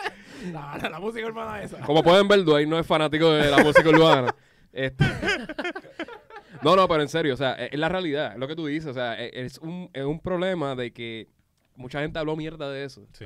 la, 0.51 0.77
la- 0.81 0.89
la 0.89 0.99
música 0.99 1.25
hermana 1.27 1.61
esa. 1.63 1.79
Como 1.81 2.03
pueden 2.03 2.27
ver, 2.27 2.43
Dwayne 2.43 2.69
no 2.69 2.79
es 2.79 2.85
fanático 2.87 3.29
de 3.31 3.49
la 3.51 3.57
música 3.63 3.89
urbana. 3.89 4.33
Este- 4.73 5.05
no, 6.63 6.75
no, 6.75 6.87
pero 6.87 7.01
en 7.01 7.09
serio, 7.09 7.33
o 7.33 7.37
sea, 7.37 7.53
es 7.53 7.73
es 7.73 7.79
la 7.79 7.89
realidad, 7.89 8.33
es 8.33 8.39
lo 8.39 8.47
que 8.47 8.55
tú 8.55 8.65
dices, 8.65 8.87
o 8.89 8.93
sea, 8.93 9.13
es, 9.21 9.31
es 9.33 9.57
un, 9.59 9.89
es 9.93 10.03
un 10.05 10.19
problema 10.19 10.75
de 10.75 10.91
que 10.91 11.27
mucha 11.75 12.01
gente 12.01 12.17
habló 12.19 12.35
mierda 12.35 12.71
de 12.71 12.83
eso. 12.83 13.07
Sí. 13.13 13.25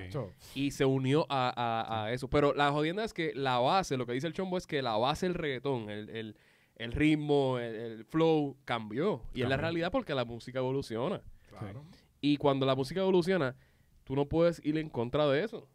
Y 0.56 0.72
se 0.72 0.84
unió 0.86 1.26
a, 1.30 1.54
a- 1.56 2.04
a 2.06 2.12
eso. 2.14 2.28
Pero 2.30 2.54
la 2.54 2.72
jodienda 2.72 3.04
es 3.04 3.14
que 3.14 3.32
la 3.34 3.60
base, 3.60 3.96
lo 3.98 4.06
que 4.06 4.12
dice 4.14 4.28
el 4.28 4.34
chombo 4.34 4.58
es 4.58 4.68
que 4.68 4.82
la 4.82 4.98
base 4.98 5.26
del 5.28 5.36
reggaetón, 5.36 5.90
el, 5.90 6.10
el- 6.10 6.36
el 6.78 6.92
ritmo, 6.94 7.60
el, 7.60 7.76
el 7.76 8.06
flow 8.06 8.58
cambió. 8.66 9.22
Y 9.34 9.44
es 9.44 9.50
la 9.50 9.56
realidad 9.58 9.92
porque 9.92 10.16
la 10.16 10.26
música 10.26 10.60
evoluciona. 10.60 11.22
claro. 11.58 11.84
Y 12.24 12.38
cuando 12.38 12.66
la 12.66 12.76
música 12.76 13.00
evoluciona, 13.02 13.56
tú 14.04 14.16
no 14.16 14.26
puedes 14.26 14.60
ir 14.66 14.78
en 14.78 14.90
contra 14.90 15.28
de 15.28 15.44
eso. 15.44 15.68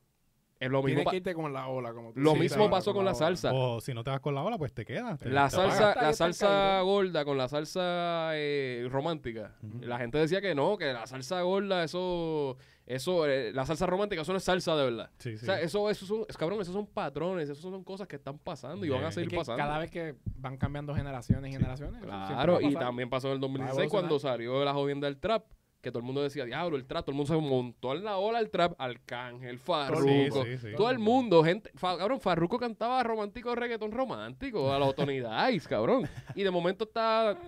Es 0.59 0.71
lo 0.71 0.83
mismo, 0.83 0.97
Tienes 1.03 1.11
que 1.11 1.17
irte 1.19 1.35
con 1.35 1.53
la 1.53 1.69
ola. 1.69 1.93
Como 1.93 2.13
tú 2.15 2.21
lo 2.21 2.35
mismo 2.35 2.71
pasó 2.71 2.95
con 2.95 3.05
la 3.05 3.13
salsa. 3.15 3.53
O 3.53 3.81
si 3.81 3.93
no 3.93 4.03
te 4.03 4.11
vas 4.11 4.21
con 4.21 4.35
la 4.35 4.43
ola, 4.43 4.57
pues 4.57 4.73
te 4.73 4.85
quedas. 4.87 5.19
te- 5.19 5.29
La 5.29 5.49
te 5.51 5.57
salsa, 5.57 5.95
la 6.01 6.13
salsa 6.15 6.81
gorda 6.81 7.25
con 7.27 7.37
la 7.37 7.47
salsa 7.49 8.31
eh, 8.33 8.89
romántica. 8.91 9.55
La 9.81 9.99
gente 9.99 10.17
decía 10.19 10.41
que 10.41 10.55
no, 10.55 10.79
que 10.79 10.93
la 10.95 11.07
salsa 11.07 11.43
gorda, 11.43 11.85
eso, 11.85 12.57
eso, 12.87 13.27
eh, 13.27 13.53
la 13.53 13.67
salsa 13.67 13.85
romántica, 13.85 14.23
eso 14.23 14.33
no 14.33 14.39
es 14.39 14.45
salsa 14.45 14.75
de 14.77 14.85
verdad. 14.85 15.11
Sí, 15.19 15.37
sí. 15.37 15.43
O 15.43 15.47
sea, 15.47 15.61
eso, 15.61 15.91
eso 15.91 16.07
son, 16.07 16.25
es, 16.27 16.37
cabrón, 16.39 16.61
esos 16.63 16.73
son 16.73 16.87
patrones, 16.87 17.51
esos 17.51 17.61
son 17.63 17.85
cosas 17.85 18.09
que 18.09 18.17
están 18.17 18.39
pasando 18.39 18.87
y 18.87 18.89
van 18.89 19.05
a 19.05 19.13
seguir 19.13 19.29
Es 19.29 19.33
que 19.33 19.37
pasando. 19.37 19.59
cada 19.63 19.79
vez 19.79 19.91
que 19.91 20.15
van 20.39 20.57
cambiando 20.57 20.95
generaciones 20.95 21.51
y 21.51 21.53
generaciones. 21.53 21.99
eso 21.99 22.07
Claro, 22.07 22.63
y 22.63 22.75
también 22.75 23.11
pasó 23.11 23.29
en 23.29 23.35
el 23.35 23.41
2016 23.41 23.79
evolucionar. 23.79 24.09
cuando 24.09 24.19
salió 24.19 24.65
la 24.65 24.73
jodienda 24.73 25.07
del 25.07 25.19
trap, 25.19 25.45
que 25.87 25.93
todo 25.93 26.01
el 26.01 26.05
mundo 26.05 26.21
decía, 26.23 26.45
diablo, 26.45 26.77
el 26.77 26.85
trap, 26.85 27.05
todo 27.05 27.13
el 27.13 27.17
mundo 27.17 27.33
se 27.33 27.41
montó 27.41 27.93
en 27.93 28.03
la 28.03 28.17
ola 28.17 28.41
del 28.41 28.51
trap, 28.51 28.75
Arcángel, 28.77 29.61
Farruko, 29.61 30.45
Sí, 30.45 30.57
sí, 30.57 30.59
sí. 30.71 30.77
todo 30.77 30.91
el 30.91 30.99
mundo, 30.99 31.45
gente, 31.45 31.71
fa- 31.77 31.97
cabrón, 31.97 32.21
Farruko 32.21 32.59
cantaba 32.59 33.01
romántico, 33.05 33.55
reggaetón 33.55 33.93
romántico, 33.93 34.73
a 34.73 34.81
los 34.81 34.97
Tony 34.97 35.21
Dice, 35.53 35.69
cabrón, 35.69 36.09
y 36.35 36.43
de 36.43 36.51
momento 36.51 36.83
está, 36.85 37.39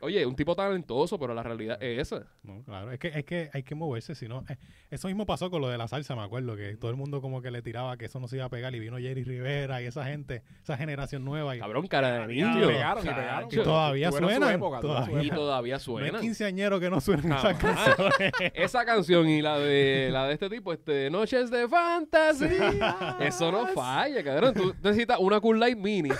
oye, 0.00 0.24
un 0.26 0.34
tipo 0.36 0.54
talentoso, 0.56 1.18
pero 1.18 1.34
la 1.34 1.42
realidad 1.42 1.82
es 1.82 1.98
esa. 2.12 2.26
No, 2.42 2.62
claro, 2.64 2.90
es 2.92 2.98
que, 2.98 3.08
es 3.08 3.24
que 3.24 3.50
hay 3.52 3.62
que 3.62 3.74
moverse, 3.74 4.14
si 4.14 4.28
no... 4.28 4.44
eh, 4.48 4.56
eso 4.90 5.08
mismo 5.08 5.24
pasó 5.26 5.50
con 5.50 5.60
lo 5.62 5.68
de 5.68 5.78
la 5.78 5.86
salsa, 5.88 6.16
me 6.16 6.22
acuerdo, 6.22 6.56
que 6.56 6.76
todo 6.76 6.90
el 6.90 6.96
mundo 6.96 7.20
como 7.20 7.42
que 7.42 7.50
le 7.50 7.62
tiraba 7.62 7.96
que 7.96 8.06
eso 8.06 8.18
no 8.20 8.28
se 8.28 8.36
iba 8.36 8.44
a 8.46 8.48
pegar 8.48 8.74
y 8.74 8.80
vino 8.80 8.98
Jerry 8.98 9.22
Rivera 9.24 9.80
y 9.82 9.86
esa 9.86 10.04
gente, 10.04 10.42
esa 10.62 10.76
generación 10.76 11.24
nueva. 11.24 11.54
Y, 11.56 11.60
Cabrón, 11.60 11.86
cara 11.86 12.26
de 12.26 12.34
Y 12.34 12.42
niño. 12.42 12.66
pegaron, 12.66 13.04
y 13.04 13.08
pegaron. 13.08 13.48
Y 13.52 13.56
todavía 13.56 14.08
Tuvieron 14.10 14.28
su 14.30 14.34
suenan, 14.36 14.54
época, 14.54 14.80
tuvieron 14.80 15.04
su 15.04 15.10
todavía. 15.10 15.26
Y 15.26 15.30
todavía 15.34 15.74
no 15.74 15.76
hay 15.78 15.80
suena. 15.84 16.20
quinceañeros 16.20 16.80
que 16.80 16.90
no 16.90 17.00
suenen 17.00 17.32
esas 17.32 17.56
Jamás. 17.56 17.94
canciones. 17.96 18.32
Esa 18.54 18.84
canción 18.84 19.28
y 19.28 19.42
la 19.42 19.58
de 19.58 20.08
la 20.12 20.26
de 20.26 20.34
este 20.34 20.48
tipo, 20.50 20.72
este 20.72 21.10
Noches 21.10 21.50
de 21.50 21.68
Fantasía. 21.68 23.16
Eso 23.20 23.50
no 23.52 23.66
falla, 23.68 24.22
cabrón. 24.22 24.54
Tú 24.54 24.74
necesitas 24.82 25.18
una 25.20 25.40
Cool 25.40 25.58
Light 25.60 25.78
Mini, 25.78 26.10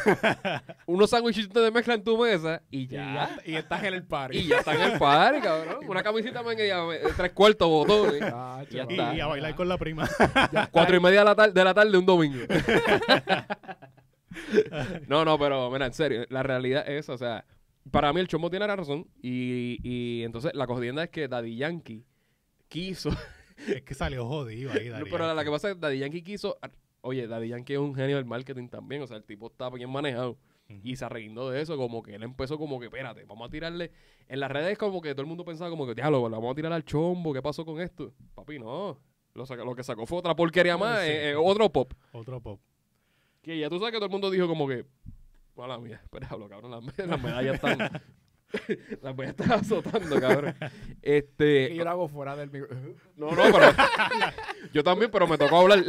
unos 0.86 1.10
sándwichitos 1.10 1.62
de 1.62 1.70
mezcla 1.70 1.94
en 1.94 2.04
tu 2.04 2.16
mesa 2.18 2.62
y 2.70 2.80
Y, 2.80 2.86
ya. 2.86 2.98
ya- 3.36 3.42
y 3.44 3.54
estás 3.74 3.84
en 3.84 3.94
el 3.94 4.02
party. 4.04 4.38
Y 4.38 4.46
ya 4.48 4.58
está 4.58 4.74
en 4.74 4.92
el 4.92 4.98
party, 4.98 5.40
cabrón. 5.40 5.76
Una 5.88 6.02
camisita 6.02 6.42
media, 6.42 6.78
eh, 6.92 7.00
tres 7.16 7.32
cuartos 7.32 7.68
botones. 7.68 8.20
Ya 8.70 8.84
y, 8.88 8.92
está. 8.92 9.14
y 9.14 9.20
a 9.20 9.26
bailar 9.26 9.54
con 9.54 9.68
la 9.68 9.78
prima. 9.78 10.08
Cuatro 10.70 10.96
y 10.96 11.00
media 11.00 11.20
de 11.20 11.24
la, 11.24 11.34
tar- 11.34 11.52
de 11.52 11.64
la 11.64 11.74
tarde 11.74 11.96
un 11.96 12.06
domingo. 12.06 12.44
no, 15.08 15.24
no, 15.24 15.38
pero 15.38 15.70
mira, 15.70 15.86
en 15.86 15.92
serio, 15.92 16.24
la 16.28 16.42
realidad 16.42 16.88
es, 16.88 17.08
o 17.08 17.18
sea, 17.18 17.44
para 17.90 18.12
mí 18.12 18.20
el 18.20 18.28
chombo 18.28 18.50
tiene 18.50 18.66
la 18.66 18.76
razón 18.76 19.06
y, 19.22 19.78
y 19.82 20.22
entonces 20.24 20.52
la 20.54 20.66
jodienda 20.66 21.04
es 21.04 21.10
que 21.10 21.28
Daddy 21.28 21.56
Yankee 21.56 22.04
quiso 22.68 23.10
es 23.66 23.82
que 23.82 23.94
salió 23.94 24.26
jodido 24.26 24.72
ahí, 24.72 24.88
No, 24.88 24.94
Daddy 24.98 25.10
pero 25.10 25.34
la 25.34 25.44
que 25.44 25.50
pasa 25.50 25.68
es 25.70 25.74
que 25.74 25.80
Daddy 25.80 25.98
Yankee 25.98 26.22
quiso. 26.22 26.58
Oye, 27.02 27.26
Daddy 27.26 27.48
Yankee 27.48 27.72
es 27.72 27.78
un 27.78 27.94
genio 27.94 28.16
del 28.16 28.26
marketing 28.26 28.68
también. 28.68 29.00
O 29.02 29.06
sea, 29.06 29.16
el 29.16 29.24
tipo 29.24 29.46
está 29.46 29.70
bien 29.70 29.88
manejado. 29.90 30.36
Y 30.82 30.96
se 30.96 31.04
arreguindó 31.04 31.50
de 31.50 31.60
eso, 31.62 31.76
como 31.76 32.02
que 32.02 32.14
él 32.14 32.22
empezó 32.22 32.56
como 32.58 32.78
que, 32.78 32.86
espérate, 32.86 33.24
vamos 33.24 33.48
a 33.48 33.50
tirarle. 33.50 33.90
En 34.28 34.38
las 34.40 34.50
redes, 34.50 34.78
como 34.78 35.00
que 35.00 35.10
todo 35.12 35.22
el 35.22 35.26
mundo 35.26 35.44
pensaba, 35.44 35.68
como 35.70 35.86
que, 35.86 35.94
diablo, 35.94 36.22
vamos 36.22 36.52
a 36.52 36.54
tirar 36.54 36.72
al 36.72 36.84
chombo. 36.84 37.32
¿Qué 37.32 37.42
pasó 37.42 37.64
con 37.64 37.80
esto? 37.80 38.12
Papi, 38.34 38.58
no. 38.58 38.98
Lo, 39.34 39.46
saca- 39.46 39.64
lo 39.64 39.74
que 39.74 39.82
sacó 39.82 40.06
fue 40.06 40.18
otra 40.18 40.34
porquería 40.36 40.76
más, 40.76 41.00
Sí. 41.02 41.08
eh, 41.10 41.30
eh, 41.30 41.34
otro 41.36 41.68
pop. 41.70 41.92
Otro 42.12 42.40
pop. 42.40 42.60
Que 43.42 43.58
ya 43.58 43.68
tú 43.68 43.78
sabes 43.78 43.92
que 43.92 43.98
todo 43.98 44.06
el 44.06 44.12
mundo 44.12 44.30
dijo, 44.30 44.46
como 44.46 44.68
que, 44.68 44.84
mala 45.56 45.78
mía, 45.78 46.00
pero 46.10 46.26
diablo, 46.26 46.48
cabrón, 46.48 46.70
las, 46.70 46.98
las 47.08 47.22
medallas 47.22 47.54
están. 47.56 47.78
Las 49.00 49.14
voy 49.14 49.26
a 49.26 49.28
estar 49.28 49.52
azotando, 49.52 50.20
cabrón. 50.20 50.56
Este. 51.02 51.70
Y 51.72 51.76
yo 51.76 51.84
lo 51.84 51.90
hago 51.90 52.08
fuera 52.08 52.34
del 52.34 52.50
micro. 52.50 52.68
No, 53.14 53.30
no, 53.30 53.42
pero. 53.44 53.66
yo 54.74 54.82
también, 54.82 55.08
pero 55.08 55.28
me 55.28 55.38
tocó 55.38 55.58
hablar. 55.60 55.84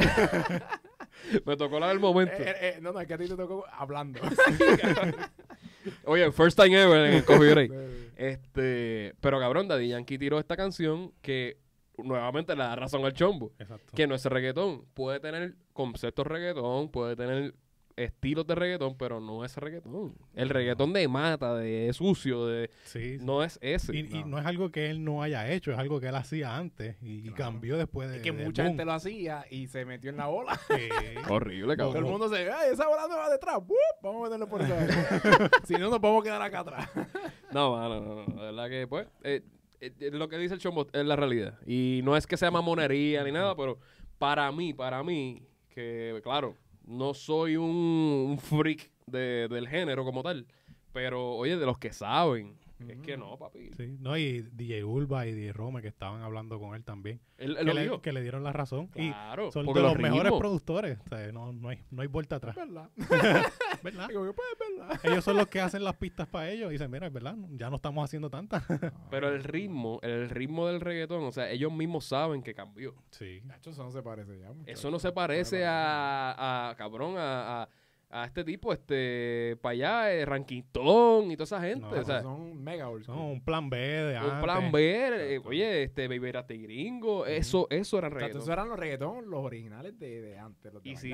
me 1.45 1.57
tocó 1.57 1.75
hablar 1.75 1.91
el 1.91 1.99
momento. 1.99 2.35
Eh, 2.37 2.55
eh, 2.61 2.79
no, 2.81 2.91
no, 2.91 2.99
es 2.99 3.07
que 3.07 3.13
a 3.13 3.17
ti 3.17 3.27
te 3.27 3.35
tocó 3.35 3.65
hablando. 3.71 4.19
Oye, 6.05 6.31
first 6.31 6.59
time 6.59 6.79
ever 6.79 7.05
en 7.07 7.13
el 7.15 7.25
Coffee 7.25 7.51
Break. 7.51 7.71
Este, 8.21 9.15
pero 9.19 9.39
cabrón, 9.39 9.67
Daddy 9.67 9.87
Yankee 9.87 10.19
tiró 10.19 10.37
esta 10.37 10.55
canción 10.55 11.11
que 11.23 11.57
nuevamente 11.97 12.55
le 12.55 12.61
da 12.61 12.75
razón 12.75 13.03
al 13.03 13.13
chombo. 13.13 13.51
Exacto. 13.57 13.93
Que 13.95 14.05
no 14.05 14.13
es 14.13 14.23
reggaetón. 14.23 14.85
Puede 14.93 15.19
tener 15.19 15.55
conceptos 15.73 16.27
reggaetón, 16.27 16.89
puede 16.89 17.15
tener 17.15 17.55
estilos 17.95 18.45
de 18.47 18.55
reggaetón, 18.55 18.97
pero 18.97 19.19
no 19.19 19.43
es 19.45 19.55
reggaetón. 19.57 20.15
El 20.33 20.49
reggaetón 20.49 20.93
de 20.93 21.07
mata, 21.07 21.55
de 21.55 21.91
sucio, 21.93 22.45
de 22.47 22.69
Sí. 22.83 23.17
no 23.21 23.43
es 23.43 23.57
ese. 23.61 23.95
Y, 23.95 23.99
y 24.17 24.23
no 24.23 24.37
es 24.39 24.45
algo 24.45 24.71
que 24.71 24.89
él 24.89 25.03
no 25.03 25.21
haya 25.23 25.51
hecho, 25.51 25.71
es 25.71 25.77
algo 25.77 25.99
que 25.99 26.07
él 26.07 26.15
hacía 26.15 26.55
antes 26.57 26.95
y, 27.01 27.21
Claro. 27.23 27.35
cambió 27.37 27.77
después 27.77 28.09
de. 28.09 28.17
Es 28.17 28.21
que 28.23 28.31
mucha 28.31 28.63
boom. 28.63 28.69
gente 28.71 28.85
lo 28.85 28.93
hacía 28.93 29.45
y 29.49 29.67
se 29.67 29.85
metió 29.85 30.09
en 30.09 30.17
la 30.17 30.29
ola. 30.29 30.59
Sí. 30.67 30.89
Horrible, 31.29 31.75
Todo 31.77 31.87
el 31.89 31.93
cabrón. 31.93 32.11
mundo 32.11 32.29
se, 32.29 32.51
ay, 32.51 32.71
esa 32.73 32.87
bola 32.87 33.07
no 33.09 33.17
va 33.17 33.29
detrás. 33.29 33.57
¡Wup! 33.57 33.75
Vamos 34.01 34.21
a 34.21 34.23
meterlo 34.25 34.47
por 34.47 34.61
esa. 34.61 35.49
si 35.65 35.73
no, 35.75 35.89
nos 35.89 35.99
podemos 35.99 36.23
quedar 36.23 36.41
acá 36.41 36.59
atrás. 36.59 36.89
No, 37.51 37.77
no, 37.89 37.99
no. 37.99 38.35
La 38.37 38.43
verdad 38.43 38.69
que, 38.69 38.87
pues, 38.87 39.07
eh, 39.23 39.41
eh, 39.81 39.91
lo 40.13 40.29
que 40.29 40.37
dice 40.37 40.53
el 40.53 40.61
chombo 40.61 40.87
es 40.93 41.05
la 41.05 41.17
realidad. 41.17 41.59
Y 41.65 41.99
no 42.03 42.15
es 42.15 42.25
que 42.25 42.37
sea 42.37 42.49
mamonería 42.49 43.25
ni 43.25 43.33
nada, 43.33 43.57
pero 43.57 43.77
para 44.17 44.49
mí, 44.53 44.73
para 44.73 45.03
mí, 45.03 45.45
que, 45.69 46.21
claro, 46.23 46.55
no 46.85 47.13
soy 47.13 47.57
un, 47.57 48.37
freak 48.41 48.91
de- 49.05 49.47
del 49.49 49.67
género 49.67 50.03
como 50.05 50.23
tal, 50.23 50.47
pero, 50.93 51.35
oye, 51.35 51.57
de 51.57 51.65
los 51.65 51.77
que 51.77 51.93
saben, 51.93 52.57
es 52.87 52.99
que 52.99 53.17
no, 53.17 53.37
papi. 53.37 53.71
Sí, 53.77 53.97
no, 53.99 54.17
y 54.17 54.41
DJ 54.41 54.83
Urba 54.83 55.25
y 55.27 55.33
DJ 55.33 55.53
Rome 55.53 55.81
que 55.81 55.87
estaban 55.87 56.21
hablando 56.21 56.59
con 56.59 56.75
él 56.75 56.83
también. 56.83 57.19
Él, 57.37 57.51
él 57.51 57.57
Que 57.57 57.63
lo 57.65 57.73
le, 57.73 57.81
dijo. 57.83 58.01
que 58.01 58.11
le 58.13 58.21
dieron 58.21 58.43
la 58.43 58.53
razón. 58.53 58.87
Claro, 58.87 59.47
y 59.47 59.51
son 59.51 59.65
de 59.65 59.73
los, 59.73 59.93
los 59.93 59.97
mejores 59.99 60.31
productores. 60.33 60.99
O 61.05 61.09
sea, 61.09 61.31
no, 61.31 61.51
no, 61.53 61.69
hay, 61.69 61.83
no 61.89 62.01
hay 62.01 62.07
vuelta 62.07 62.35
atrás. 62.37 62.55
¿Verdad? 62.55 62.89
¿Verdad? 63.83 64.07
Digo, 64.07 64.33
pues, 64.33 64.47
¿verdad? 64.77 64.99
ellos 65.03 65.23
son 65.23 65.37
los 65.37 65.47
que 65.47 65.59
hacen 65.59 65.83
las 65.83 65.95
pistas 65.95 66.27
para 66.27 66.49
ellos. 66.49 66.69
Y 66.69 66.73
dicen, 66.73 66.91
mira, 66.91 67.07
es 67.07 67.13
verdad, 67.13 67.35
ya 67.51 67.69
no 67.69 67.77
estamos 67.77 68.03
haciendo 68.03 68.29
tantas. 68.29 68.63
Pero 69.09 69.29
el 69.29 69.43
ritmo, 69.43 69.99
el 70.03 70.29
ritmo 70.29 70.67
del 70.67 70.81
reggaetón, 70.81 71.23
o 71.23 71.31
sea, 71.31 71.49
ellos 71.49 71.71
mismos 71.71 72.05
saben 72.05 72.43
que 72.43 72.53
cambió. 72.53 72.95
sí. 73.11 73.41
Eso 73.71 73.83
no 73.83 73.91
se 73.91 74.01
parece 74.01 74.37
ya. 74.39 74.47
muchacho. 74.51 74.71
Eso 74.71 74.91
no 74.91 74.99
se 74.99 75.11
parece 75.11 75.65
a, 75.65 76.69
a 76.69 76.75
cabrón, 76.75 77.15
a, 77.17 77.63
a, 77.63 77.69
a 78.13 78.25
este 78.25 78.43
tipo, 78.43 78.73
este, 78.73 79.57
para 79.61 79.71
allá, 79.73 80.13
eh, 80.13 80.25
Ranquitón 80.25 81.31
y 81.31 81.35
toda 81.37 81.45
esa 81.45 81.61
gente. 81.61 81.81
No, 81.85 81.91
o 82.01 82.03
sea, 82.03 82.21
son 82.21 82.61
mega 82.61 82.89
old 82.89 83.03
Son 83.05 83.17
un 83.17 83.41
plan 83.43 83.69
B 83.69 83.77
de 83.77 84.17
un 84.17 84.23
antes. 84.23 84.43
plan 84.43 84.71
B, 84.71 85.35
eh, 85.35 85.41
oye, 85.45 85.83
este, 85.83 86.07
Baby 86.07 86.31
Rasta 86.31 86.53
y 86.53 86.61
Gringo, 86.63 87.25
eso, 87.25 87.67
eso 87.69 87.97
era 87.97 88.07
O 88.07 88.09
sea, 88.11 88.19
reggaetón. 88.19 88.41
esos 88.41 88.49
eran 88.53 88.69
los 88.69 88.79
reggaetón, 88.79 89.29
los 89.29 89.43
originales 89.43 89.97
de, 89.97 90.21
de 90.21 90.37
antes. 90.37 90.73
Los 90.73 90.83
de 90.83 90.89
Y 90.89 90.95
si, 90.97 91.11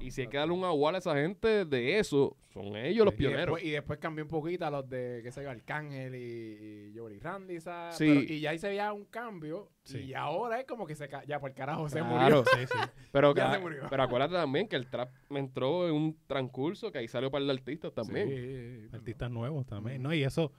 y 0.00 0.10
si 0.10 0.20
hay 0.22 0.28
que 0.28 0.36
darle 0.36 0.54
un 0.54 0.64
agual 0.64 0.94
a 0.94 0.98
esa 0.98 1.14
gente 1.14 1.64
de 1.64 1.98
eso, 1.98 2.36
son 2.52 2.76
ellos 2.76 3.04
los 3.04 3.14
Y 3.14 3.16
pioneros. 3.18 3.46
después, 3.46 3.64
y 3.64 3.70
después 3.70 3.98
cambió 3.98 4.24
un 4.24 4.30
poquito 4.30 4.66
a 4.66 4.70
los 4.70 4.88
de, 4.88 5.20
qué 5.22 5.32
sé 5.32 5.42
yo, 5.42 5.50
Arcángel 5.50 6.14
y, 6.14 6.90
y 6.92 6.98
Jory 6.98 7.18
Randy, 7.18 7.60
¿sabes? 7.60 7.96
Sí. 7.96 8.06
Pero- 8.06 8.20
y 8.32 8.40
ya 8.40 8.50
ahí 8.50 8.58
se 8.58 8.68
veía 8.68 8.92
un 8.92 9.06
cambio. 9.06 9.70
Sí. 9.82 9.98
Y 9.98 10.14
ahora 10.14 10.60
es 10.60 10.66
como 10.66 10.86
que 10.86 10.94
se 10.94 11.08
ya 11.26 11.38
por 11.40 11.52
carajo 11.52 11.88
se 11.90 11.98
Claro. 11.98 12.14
murió. 12.16 12.44
Sí, 12.54 12.66
sí. 12.66 12.78
Pero, 13.12 13.34
Ya 13.36 13.52
se 13.52 13.58
murió. 13.58 13.82
pero 13.90 14.02
acuérdate 14.02 14.32
también 14.34 14.66
que 14.66 14.76
el 14.76 14.88
trap 14.88 15.10
me 15.28 15.40
entró 15.40 15.86
en 15.88 15.94
un 15.94 16.18
transcurso 16.38 16.90
que 16.92 16.98
ahí 16.98 17.08
salió 17.08 17.30
para 17.30 17.44
el 17.44 17.50
artista 17.50 17.90
también. 17.90 18.28
Sí, 18.28 18.96
Artistas 18.96 19.30
nuevos 19.30 19.66
también. 19.66 20.02
No, 20.02 20.12
y 20.12 20.22
eso, 20.24 20.52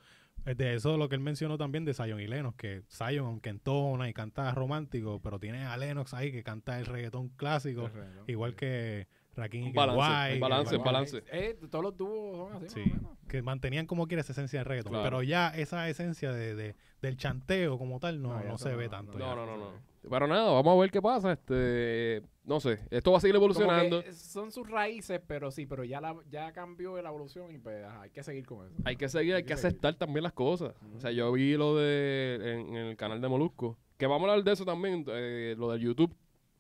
eh, 0.46 0.56
de 0.56 0.76
eso 0.76 0.98
lo 0.98 1.08
que 1.10 1.16
él 1.16 1.22
mencionó 1.22 1.58
también 1.58 1.86
de 1.86 1.94
Zion 1.94 2.20
y 2.20 2.28
Lennox, 2.28 2.58
que 2.58 2.84
Zion, 2.90 3.26
aunque 3.26 3.50
entona 3.50 4.10
y 4.10 4.14
canta 4.14 4.52
romántico, 4.54 5.20
pero 5.22 5.40
tiene 5.40 5.66
a 5.66 5.78
Lennox 5.78 6.14
ahí 6.14 6.32
que 6.32 6.44
canta 6.44 6.80
el 6.80 6.86
reggaetón 6.86 7.30
clásico, 7.30 7.86
El 7.88 7.94
reggaetón, 7.94 8.24
igual 8.28 8.52
sí. 8.52 8.58
que 8.58 9.08
Rakim 9.36 9.74
balance, 9.74 10.34
un 10.36 10.40
balance, 10.40 10.78
balance. 10.78 11.24
Eh, 11.32 11.60
todos 11.70 11.84
los 11.84 11.98
dúos 11.98 12.38
son 12.38 12.54
así, 12.64 12.70
Sí, 12.70 12.80
más 12.80 12.88
o 12.88 12.96
menos. 13.04 13.18
que 13.28 13.42
mantenían 13.42 13.86
como 13.86 14.08
quiera 14.08 14.22
esa 14.22 14.32
esencia 14.32 14.60
del 14.60 14.66
reggaetón, 14.66 14.94
Claro. 14.94 15.04
pero 15.04 15.24
ya 15.24 15.50
esa 15.50 15.90
esencia 15.90 16.32
de, 16.32 16.56
de- 16.56 16.76
del 17.02 17.18
chanteo 17.18 17.78
como 17.78 18.00
tal 18.00 18.22
no, 18.22 18.30
No, 18.40 18.44
no 18.46 18.58
se 18.58 18.72
no, 18.72 18.78
ve 18.78 18.86
no, 18.86 18.92
tanto. 18.92 19.18
No, 19.20 19.26
ya. 19.30 19.36
no, 19.36 19.46
no, 19.46 19.58
no. 19.58 19.72
Pero 20.10 20.28
nada, 20.28 20.52
vamos 20.52 20.78
a 20.78 20.82
ver 20.82 20.92
qué 20.92 21.02
pasa. 21.02 21.32
Este, 21.34 22.22
no 22.44 22.60
sé, 22.60 22.80
esto 22.92 23.12
va 23.12 23.18
a 23.18 23.22
seguir 23.22 23.36
evolucionando. 23.36 24.04
son 24.14 24.52
sus 24.52 24.70
raíces, 24.70 25.20
pero 25.26 25.52
sí, 25.52 25.66
pero 25.66 25.84
ya 25.84 26.00
la, 26.02 26.16
ya 26.30 26.52
cambió 26.52 27.02
la 27.02 27.10
evolución 27.10 27.52
y 27.54 27.58
pues 27.58 27.84
ajá, 27.84 28.02
hay 28.04 28.10
que 28.12 28.24
seguir 28.24 28.46
con 28.46 28.66
eso. 28.68 28.76
Hay 28.86 28.96
que 28.98 29.10
seguir, 29.10 29.34
hay 29.34 29.38
Hay 29.38 29.44
que 29.44 29.48
que 29.54 29.58
seguir. 29.58 29.68
aceptar 29.68 29.96
también 29.96 30.24
las 30.24 30.34
cosas. 30.34 30.74
O 30.96 31.00
sea, 31.00 31.12
yo 31.12 31.32
vi 31.32 31.56
lo 31.58 31.76
de 31.76 32.36
en, 32.42 32.76
en 32.76 32.86
el 32.88 32.98
canal 32.98 33.20
de 33.22 33.28
Molusco, 33.28 33.78
que 33.98 34.06
vamos 34.08 34.28
a 34.28 34.32
hablar 34.32 34.44
de 34.46 34.52
eso 34.54 34.66
también, 34.66 35.06
eh, 35.08 35.56
lo 35.58 35.72
del 35.72 35.82
YouTube. 35.82 36.14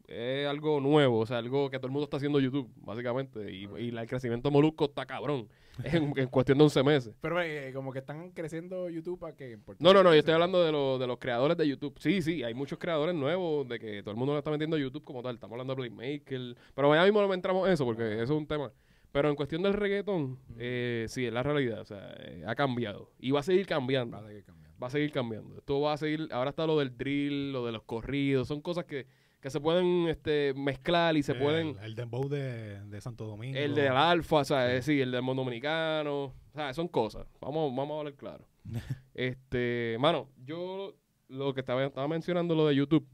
Es 0.07 0.47
algo 0.47 0.79
nuevo, 0.81 1.19
o 1.19 1.25
sea, 1.25 1.39
algo 1.39 1.69
que 1.71 1.77
todo 1.77 1.87
el 1.87 1.91
mundo 1.93 2.03
está 2.03 2.17
haciendo 2.17 2.39
YouTube, 2.39 2.69
básicamente. 2.77 3.51
Y, 3.51 3.63
y 3.79 3.91
la- 3.91 4.03
el 4.03 4.07
crecimiento 4.07 4.49
de 4.49 4.53
Molusco 4.53 4.85
está 4.85 5.05
cabrón. 5.05 5.47
en, 5.83 6.13
en 6.17 6.27
cuestión 6.27 6.57
de 6.57 6.63
11 6.63 6.83
meses. 6.83 7.15
Pero 7.21 7.41
eh, 7.41 7.71
como 7.73 7.91
que 7.91 7.99
están 7.99 8.31
creciendo 8.31 8.89
YouTube 8.89 9.19
para 9.19 9.35
que... 9.35 9.57
No, 9.79 9.93
no, 9.93 10.03
no, 10.03 10.13
yo 10.13 10.19
estoy 10.19 10.33
hablando 10.33 10.63
de, 10.63 10.71
lo- 10.71 10.97
de 10.97 11.07
los 11.07 11.17
creadores 11.17 11.57
de 11.57 11.67
YouTube. 11.67 11.97
Sí, 11.99 12.21
sí, 12.21 12.43
hay 12.43 12.53
muchos 12.53 12.79
creadores 12.79 13.13
nuevos, 13.15 13.67
de 13.67 13.79
que 13.79 14.01
todo 14.01 14.11
el 14.11 14.17
mundo 14.17 14.33
le 14.33 14.39
está 14.39 14.51
metiendo 14.51 14.75
a 14.77 14.79
YouTube 14.79 15.03
como 15.03 15.21
tal. 15.21 15.35
Estamos 15.35 15.53
hablando 15.53 15.73
de 15.75 15.89
Playmaker. 15.89 16.55
Pero 16.73 16.95
ya 16.95 17.03
mismo 17.03 17.21
no 17.21 17.33
entramos 17.33 17.67
en 17.67 17.73
eso, 17.73 17.85
porque 17.85 18.13
eso 18.13 18.23
es 18.23 18.29
un 18.31 18.47
tema. 18.47 18.71
Pero 19.11 19.29
en 19.29 19.35
cuestión 19.35 19.61
del 19.63 19.73
reggaetón, 19.73 20.37
eh, 20.57 21.05
sí, 21.07 21.25
es 21.25 21.31
la 21.33 21.41
realidad. 21.43 21.79
O 21.81 21.85
sea, 21.85 22.13
eh, 22.19 22.43
ha 22.45 22.53
cambiado. 22.55 23.11
Y 23.19 23.31
va 23.31 23.39
a 23.39 23.43
seguir 23.43 23.65
cambiando. 23.65 24.17
Va 24.17 24.23
a 24.23 24.27
seguir 24.27 24.43
cambiando. 24.43 24.65
Va 24.81 24.87
a 24.87 24.89
seguir 24.89 25.11
cambiando. 25.11 25.57
Esto 25.57 25.79
va 25.79 25.93
a 25.93 25.97
seguir. 25.97 26.27
Ahora 26.31 26.49
está 26.49 26.67
lo 26.67 26.77
del 26.79 26.97
drill, 26.97 27.53
lo 27.53 27.65
de 27.65 27.71
los 27.71 27.83
corridos. 27.83 28.47
Son 28.49 28.61
cosas 28.61 28.83
que, 28.85 29.07
que 29.45 29.51
se 29.51 29.61
pueden 29.61 30.07
este, 30.07 30.55
mezclar 30.55 31.15
y 31.15 31.21
se 31.21 31.33
el, 31.33 31.37
pueden. 31.37 31.77
El 31.83 31.93
dembow 31.93 32.27
de, 32.27 32.83
de 32.85 32.99
Santo 32.99 33.27
Domingo. 33.27 33.55
El 33.55 33.75
del 33.75 33.91
alfa, 33.91 34.37
o 34.37 34.43
sea, 34.43 34.75
eh, 34.75 34.81
sí, 34.81 34.99
el 34.99 35.11
del 35.11 35.21
mundo 35.21 35.43
dominicano. 35.43 36.23
O 36.23 36.33
sea, 36.51 36.73
son 36.73 36.87
cosas. 36.87 37.27
Vamos, 37.39 37.71
vamos 37.75 37.93
a 37.93 37.99
hablar 37.99 38.15
claro. 38.15 38.47
este, 39.13 39.97
mano, 39.99 40.31
yo 40.43 40.95
lo 41.27 41.53
que 41.53 41.59
estaba, 41.59 41.85
estaba 41.85 42.07
mencionando 42.07 42.55
lo 42.55 42.65
de 42.65 42.75
YouTube 42.75 43.07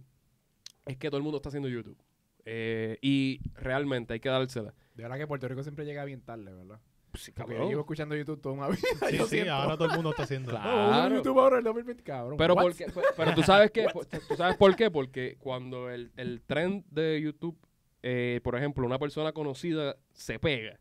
es 0.86 0.96
que 0.96 1.10
todo 1.10 1.18
el 1.18 1.24
mundo 1.24 1.40
está 1.40 1.50
haciendo 1.50 1.68
YouTube. 1.68 1.98
Eh, 2.46 2.98
y 3.02 3.42
realmente 3.54 4.14
hay 4.14 4.22
que 4.22 4.30
dársela. 4.30 4.74
De 4.96 5.04
verdad 5.04 5.18
que 5.18 5.28
Puerto 5.28 5.50
Rico 5.50 5.64
siempre 5.64 5.84
llega 5.84 6.06
bien 6.06 6.22
tarde, 6.22 6.54
¿verdad? 6.54 6.80
Sí, 7.14 7.32
Porque 7.32 7.54
cabrón. 7.54 7.64
yo 7.64 7.70
llevo 7.70 7.82
escuchando 7.82 8.16
YouTube 8.16 8.42
toda 8.42 8.56
una 8.56 8.68
vida. 8.70 8.80
Sí, 9.10 9.18
yo 9.18 9.24
sí, 9.26 9.30
siento. 9.36 9.54
ahora 9.54 9.76
todo 9.78 9.90
el 9.90 9.94
mundo 9.96 10.10
está 10.12 10.24
haciendo. 10.24 10.50
Claro. 10.52 11.10
No, 11.10 11.16
YouTube 11.18 11.40
ahora 11.40 11.56
en 11.56 11.60
el 11.60 11.64
2020, 11.66 12.04
cabrón. 12.04 12.38
Pero, 12.38 12.54
what? 12.54 12.64
porque, 12.64 12.86
pero 13.18 13.34
tú 13.36 13.44
sabes 13.44 13.72
que 13.72 13.86
tú 14.30 14.36
sabes 14.36 14.56
por 14.58 14.76
qué 14.76 14.90
porque 14.90 15.36
cuando 15.40 15.90
el, 15.90 16.12
el 16.18 16.42
trend 16.42 16.86
de 16.90 17.22
YouTube 17.22 17.58
eh, 18.04 18.40
por 18.44 18.56
ejemplo 18.56 18.86
una 18.86 18.98
persona 18.98 19.32
conocida 19.32 19.96
se 20.14 20.40
pega 20.40 20.80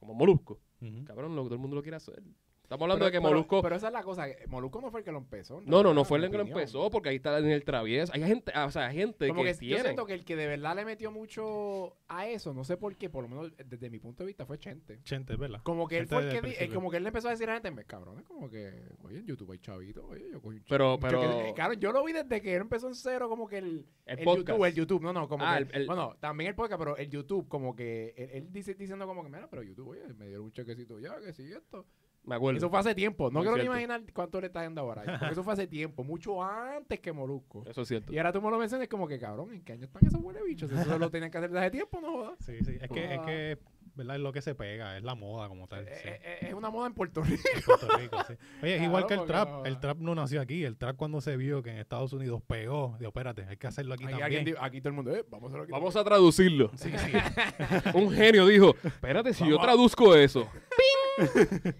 como 0.00 0.14
Molusco 0.14 0.60
Ujú. 0.82 1.04
cabrón 1.04 1.34
lo 1.34 1.42
que 1.42 1.46
todo 1.48 1.54
el 1.54 1.60
mundo 1.60 1.76
lo 1.76 1.82
quiere 1.82 1.96
hacer 1.96 2.22
estamos 2.68 2.82
hablando 2.82 2.98
Pero- 2.98 3.06
de 3.06 3.12
que 3.12 3.18
pero- 3.18 3.28
Molusco 3.30 3.62
Pero 3.62 3.76
esa 3.76 3.86
es 3.86 3.92
la 3.94 4.02
cosa. 4.02 4.26
Molusco 4.48 4.80
no 4.82 4.90
fue 4.90 5.00
el 5.00 5.04
que 5.04 5.10
lo 5.12 5.18
empezó. 5.18 5.60
no 5.64 5.82
no 5.82 5.94
no 5.94 6.04
fue 6.04 6.18
el 6.18 6.30
que 6.30 6.36
lo 6.36 6.42
empezó 6.44 6.90
porque 6.90 7.08
ahí 7.08 7.16
está 7.16 7.38
en 7.38 7.46
el 7.50 7.64
travieso 7.64 8.12
hay 8.14 8.22
gente 8.22 8.52
ah, 8.54 8.66
o 8.66 8.70
sea 8.70 8.88
hay 8.88 8.96
gente 8.96 9.26
Como 9.28 9.42
que, 9.42 9.48
que 9.48 9.54
yo 9.54 9.58
tiene 9.76 9.82
siento 9.82 10.04
que 10.06 10.12
el 10.14 10.24
que 10.24 10.36
de 10.36 10.46
verdad 10.46 10.76
le 10.76 10.84
metió 10.84 11.10
mucho 11.10 11.96
a 12.08 12.26
eso, 12.28 12.52
no 12.54 12.64
sé 12.64 12.76
por 12.76 12.94
qué, 12.96 13.08
por 13.10 13.22
lo 13.22 13.28
menos 13.28 13.52
desde 13.66 13.88
mi 13.90 13.98
punto 13.98 14.22
de 14.22 14.26
vista 14.28 14.44
fue 14.46 14.58
Chente. 14.58 15.00
Chente, 15.02 15.36
¿verdad? 15.36 15.60
Como 15.62 15.88
que 15.88 15.98
él 15.98 16.06
fue 16.06 16.22
el 16.30 16.40
que, 16.40 16.64
eh, 16.64 16.68
como 16.72 16.90
que 16.90 16.98
él 16.98 17.02
le 17.04 17.08
empezó 17.08 17.28
a 17.28 17.30
decir 17.32 17.48
a 17.48 17.52
la 17.54 17.56
gente, 17.56 17.70
"Me, 17.70 17.84
cabrón, 17.84 18.18
es 18.18 18.24
como 18.26 18.48
que, 18.50 18.82
oye, 19.02 19.18
en 19.18 19.26
YouTube 19.26 19.50
hay 19.52 19.58
chavito, 19.58 20.06
oye, 20.06 20.28
yo 20.30 20.40
cogí 20.40 20.58
un 20.58 20.64
Pero- 20.68 20.94
yo 20.94 21.00
pero- 21.00 21.20
que- 21.20 21.48
eh, 21.48 21.52
claro, 21.54 21.72
yo 21.74 21.92
lo 21.92 22.04
vi 22.04 22.12
desde 22.12 22.40
que 22.40 22.54
él 22.54 22.62
empezó 22.62 22.88
en 22.88 22.94
cero, 22.94 23.28
como 23.28 23.46
que 23.48 23.58
el, 23.58 23.86
el, 24.06 24.18
el 24.18 24.24
podcast 24.24 24.48
YouTube, 24.48 24.64
el 24.66 24.74
YouTube, 24.74 25.02
no, 25.02 25.12
no, 25.12 25.28
como 25.28 25.44
Ah, 25.44 25.56
que, 25.58 25.62
el- 25.64 25.82
el- 25.82 25.86
bueno, 25.86 26.16
también 26.20 26.48
el 26.48 26.54
podcast, 26.54 26.78
pero 26.78 26.96
el 26.96 27.08
YouTube, 27.10 27.48
como 27.48 27.74
que 27.76 28.14
él, 28.16 28.30
él 28.32 28.52
dice, 28.52 28.74
diciendo 28.74 29.06
como 29.06 29.22
que, 29.22 29.28
mira, 29.30 29.48
pero 29.48 29.62
YouTube, 29.62 29.88
oye, 29.88 30.02
me 30.14 30.26
dieron 30.26 30.44
un 30.46 30.52
chequecito 30.52 30.98
ya, 30.98 31.18
que 31.20 31.32
sí, 31.32 31.50
esto. 31.52 31.86
Me 32.28 32.34
acuerdo 32.36 32.58
Eso 32.58 32.70
fue 32.70 32.78
hace 32.78 32.94
tiempo, 32.94 33.24
no 33.30 33.40
Muy 33.40 33.42
quiero 33.42 33.56
ni 33.56 33.64
imaginar 33.64 34.02
cuánto 34.12 34.40
le 34.40 34.46
está 34.48 34.62
yendo 34.62 34.80
ahora, 34.82 35.02
porque 35.18 35.32
eso 35.32 35.42
fue 35.42 35.52
hace 35.54 35.66
tiempo, 35.66 36.04
mucho 36.04 36.42
antes 36.42 37.00
que 37.00 37.12
Molusco. 37.12 37.64
eso 37.68 37.82
es 37.82 37.88
cierto 37.88 38.12
Y 38.12 38.18
ahora 38.18 38.32
tú 38.32 38.40
me 38.42 38.50
lo 38.50 38.58
mencionas 38.58 38.86
como 38.88 39.08
que, 39.08 39.18
cabrón, 39.18 39.52
¿en 39.52 39.62
qué 39.64 39.72
año 39.72 39.84
están 39.86 40.06
esos 40.06 40.20
huele 40.22 40.42
bichos? 40.44 40.70
Eso 40.70 40.98
lo 40.98 41.10
tenían 41.10 41.30
que 41.30 41.38
hacer 41.38 41.50
desde 41.50 41.60
hace 41.66 41.70
tiempo, 41.72 42.00
no 42.00 42.12
jodas. 42.12 42.38
Sí, 42.40 42.58
sí. 42.64 42.76
Es 42.80 42.88
que, 42.88 43.14
es 43.14 43.18
Ah. 43.18 43.24
que, 43.26 43.58
¿verdad? 43.94 44.16
Es 44.16 44.22
lo 44.22 44.32
que 44.32 44.42
se 44.42 44.54
pega, 44.54 44.96
es 44.96 45.02
la 45.02 45.14
moda 45.14 45.48
como 45.48 45.66
tal. 45.66 45.84
sí. 45.86 46.08
Eh, 46.08 46.20
eh, 46.22 46.38
Es 46.48 46.54
una 46.54 46.70
moda 46.70 46.86
en 46.86 46.94
Puerto 46.94 47.22
Rico. 47.22 47.42
En 47.54 47.62
Puerto 47.62 47.88
Rico, 47.96 48.16
sí. 48.28 48.34
Oye, 48.62 48.76
es 48.76 48.82
igual 48.82 49.06
que 49.06 49.14
el 49.14 49.24
trap. 49.24 49.48
no- 49.48 49.64
El 49.64 49.80
trap 49.80 49.98
no 49.98 50.14
nació 50.14 50.40
aquí. 50.40 50.64
El 50.64 50.76
trap 50.76 50.96
cuando 50.96 51.20
se 51.20 51.36
vio 51.36 51.62
que 51.62 51.70
en 51.70 51.78
Estados 51.78 52.12
Unidos 52.12 52.42
pegó, 52.46 52.94
dijo, 52.98 53.08
espérate, 53.08 53.44
hay 53.44 53.56
que 53.56 53.66
hacerlo 53.66 53.94
aquí, 53.94 54.04
Aquí, 54.04 54.18
también. 54.18 54.54
aquí 54.60 54.80
todo 54.80 54.88
el 54.90 54.94
mundo, 54.94 55.14
eh, 55.14 55.24
vamos 55.28 55.46
a 55.46 55.48
hacerlo 55.48 55.62
aquí. 55.64 55.72
vamos 55.72 55.96
a 55.96 56.04
traducirlo 56.04 56.70
Sí, 56.76 56.90
sí. 56.96 57.12
un 57.94 58.10
genio 58.12 58.46
dijo 58.46 58.74
espérate 58.84 59.32
si 59.34 59.48
yo 59.48 59.58
a- 59.58 59.62
traduzco 59.62 60.14
eso 60.14 60.48
¡Ping! 61.24 61.72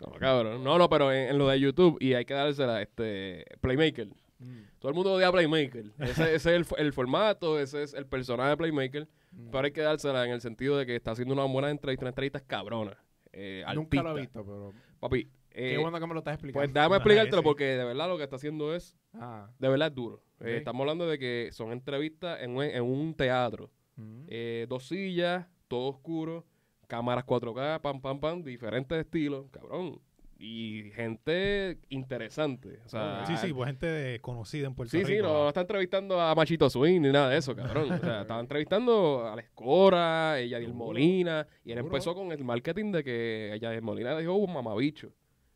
No 0.00 0.12
cabrón 0.18 0.64
no 0.64 0.78
no 0.78 0.88
pero 0.88 1.12
en, 1.12 1.28
en 1.30 1.38
lo 1.38 1.48
de 1.48 1.60
YouTube 1.60 1.96
y 2.00 2.14
hay 2.14 2.24
que 2.24 2.34
dársela 2.34 2.80
este 2.82 3.44
Playmaker 3.60 4.08
Mm, 4.42 4.62
Todo 4.78 4.88
el 4.88 4.94
mundo 4.94 5.12
odia 5.12 5.30
Playmaker. 5.30 5.92
Ese, 5.98 6.34
ese 6.34 6.34
es 6.34 6.46
el, 6.46 6.66
el 6.78 6.94
formato, 6.94 7.58
ese 7.60 7.82
es 7.82 7.92
el 7.92 8.06
personaje 8.06 8.48
de 8.48 8.56
Playmaker. 8.56 9.06
mm. 9.32 9.50
Pero 9.50 9.64
hay 9.66 9.70
que 9.70 9.82
dársela 9.82 10.24
en 10.24 10.30
el 10.32 10.40
sentido 10.40 10.78
de 10.78 10.86
que 10.86 10.96
está 10.96 11.10
haciendo 11.10 11.34
una 11.34 11.44
buena 11.44 11.68
entrevista, 11.68 12.04
una 12.06 12.08
entrevista 12.08 12.40
cabrona. 12.40 12.96
Eh, 13.34 13.62
Nunca 13.74 14.02
lo 14.02 14.16
he 14.16 14.20
visto, 14.22 14.42
pero... 14.42 14.72
Papi, 14.98 15.28
Eh, 15.50 15.72
Qué 15.72 15.78
bueno 15.78 16.00
que 16.00 16.06
me 16.06 16.14
lo 16.14 16.20
estás 16.20 16.32
explicando. 16.36 16.58
pues 16.64 16.72
déjame 16.72 16.96
explicártelo 16.96 17.42
porque 17.42 17.64
de 17.64 17.84
verdad 17.84 18.08
lo 18.08 18.16
que 18.16 18.24
está 18.24 18.36
haciendo 18.36 18.74
es, 18.74 18.96
Ah. 19.12 19.50
de 19.58 19.68
verdad 19.68 19.88
es 19.88 19.94
duro. 19.94 20.22
Eh, 20.40 20.56
estamos 20.56 20.80
hablando 20.80 21.06
de 21.06 21.18
que 21.18 21.50
son 21.52 21.70
entrevistas 21.72 22.40
en 22.40 22.56
un, 22.56 22.64
en 22.64 22.82
un 22.82 23.12
teatro. 23.14 23.70
Mm. 23.96 24.24
Eh, 24.28 24.64
dos 24.70 24.88
sillas, 24.88 25.46
todo 25.68 25.88
oscuro, 25.90 26.46
cámaras 26.90 27.24
4K, 27.24 27.80
pam, 27.80 28.00
pam, 28.02 28.20
pam, 28.20 28.42
diferentes 28.42 28.98
estilos, 28.98 29.46
cabrón. 29.50 29.98
Y 30.42 30.90
gente 30.94 31.78
interesante. 31.90 32.80
O 32.86 32.88
sea, 32.88 33.24
Sí, 33.26 33.36
sí, 33.36 33.52
pues 33.52 33.66
gente 33.68 34.18
conocida 34.22 34.66
en 34.68 34.74
Puerto 34.74 34.90
Sí, 34.90 35.04
Rico. 35.04 35.08
sí, 35.08 35.22
no, 35.22 35.42
no 35.42 35.48
está 35.48 35.60
entrevistando 35.60 36.18
a 36.18 36.34
Machito 36.34 36.70
Swing 36.70 37.00
ni 37.02 37.12
nada 37.12 37.28
de 37.28 37.36
eso, 37.36 37.54
cabrón. 37.54 37.92
O 37.92 37.98
sea, 37.98 38.22
estaba 38.22 38.40
entrevistando 38.40 39.26
a 39.28 39.36
la 39.36 39.42
Escora, 39.42 40.38
ella 40.40 40.58
Yadiel. 40.58 40.72
Molina, 40.72 41.46
y 41.62 41.72
él 41.72 41.78
empezó 41.78 42.14
con 42.14 42.32
el 42.32 42.42
marketing 42.42 42.90
de 42.90 43.04
que 43.04 43.58
Yadiel 43.60 43.82
Molina 43.82 44.16
dijo 44.18 44.32
un 44.34 44.52
mamabicho. 44.52 45.12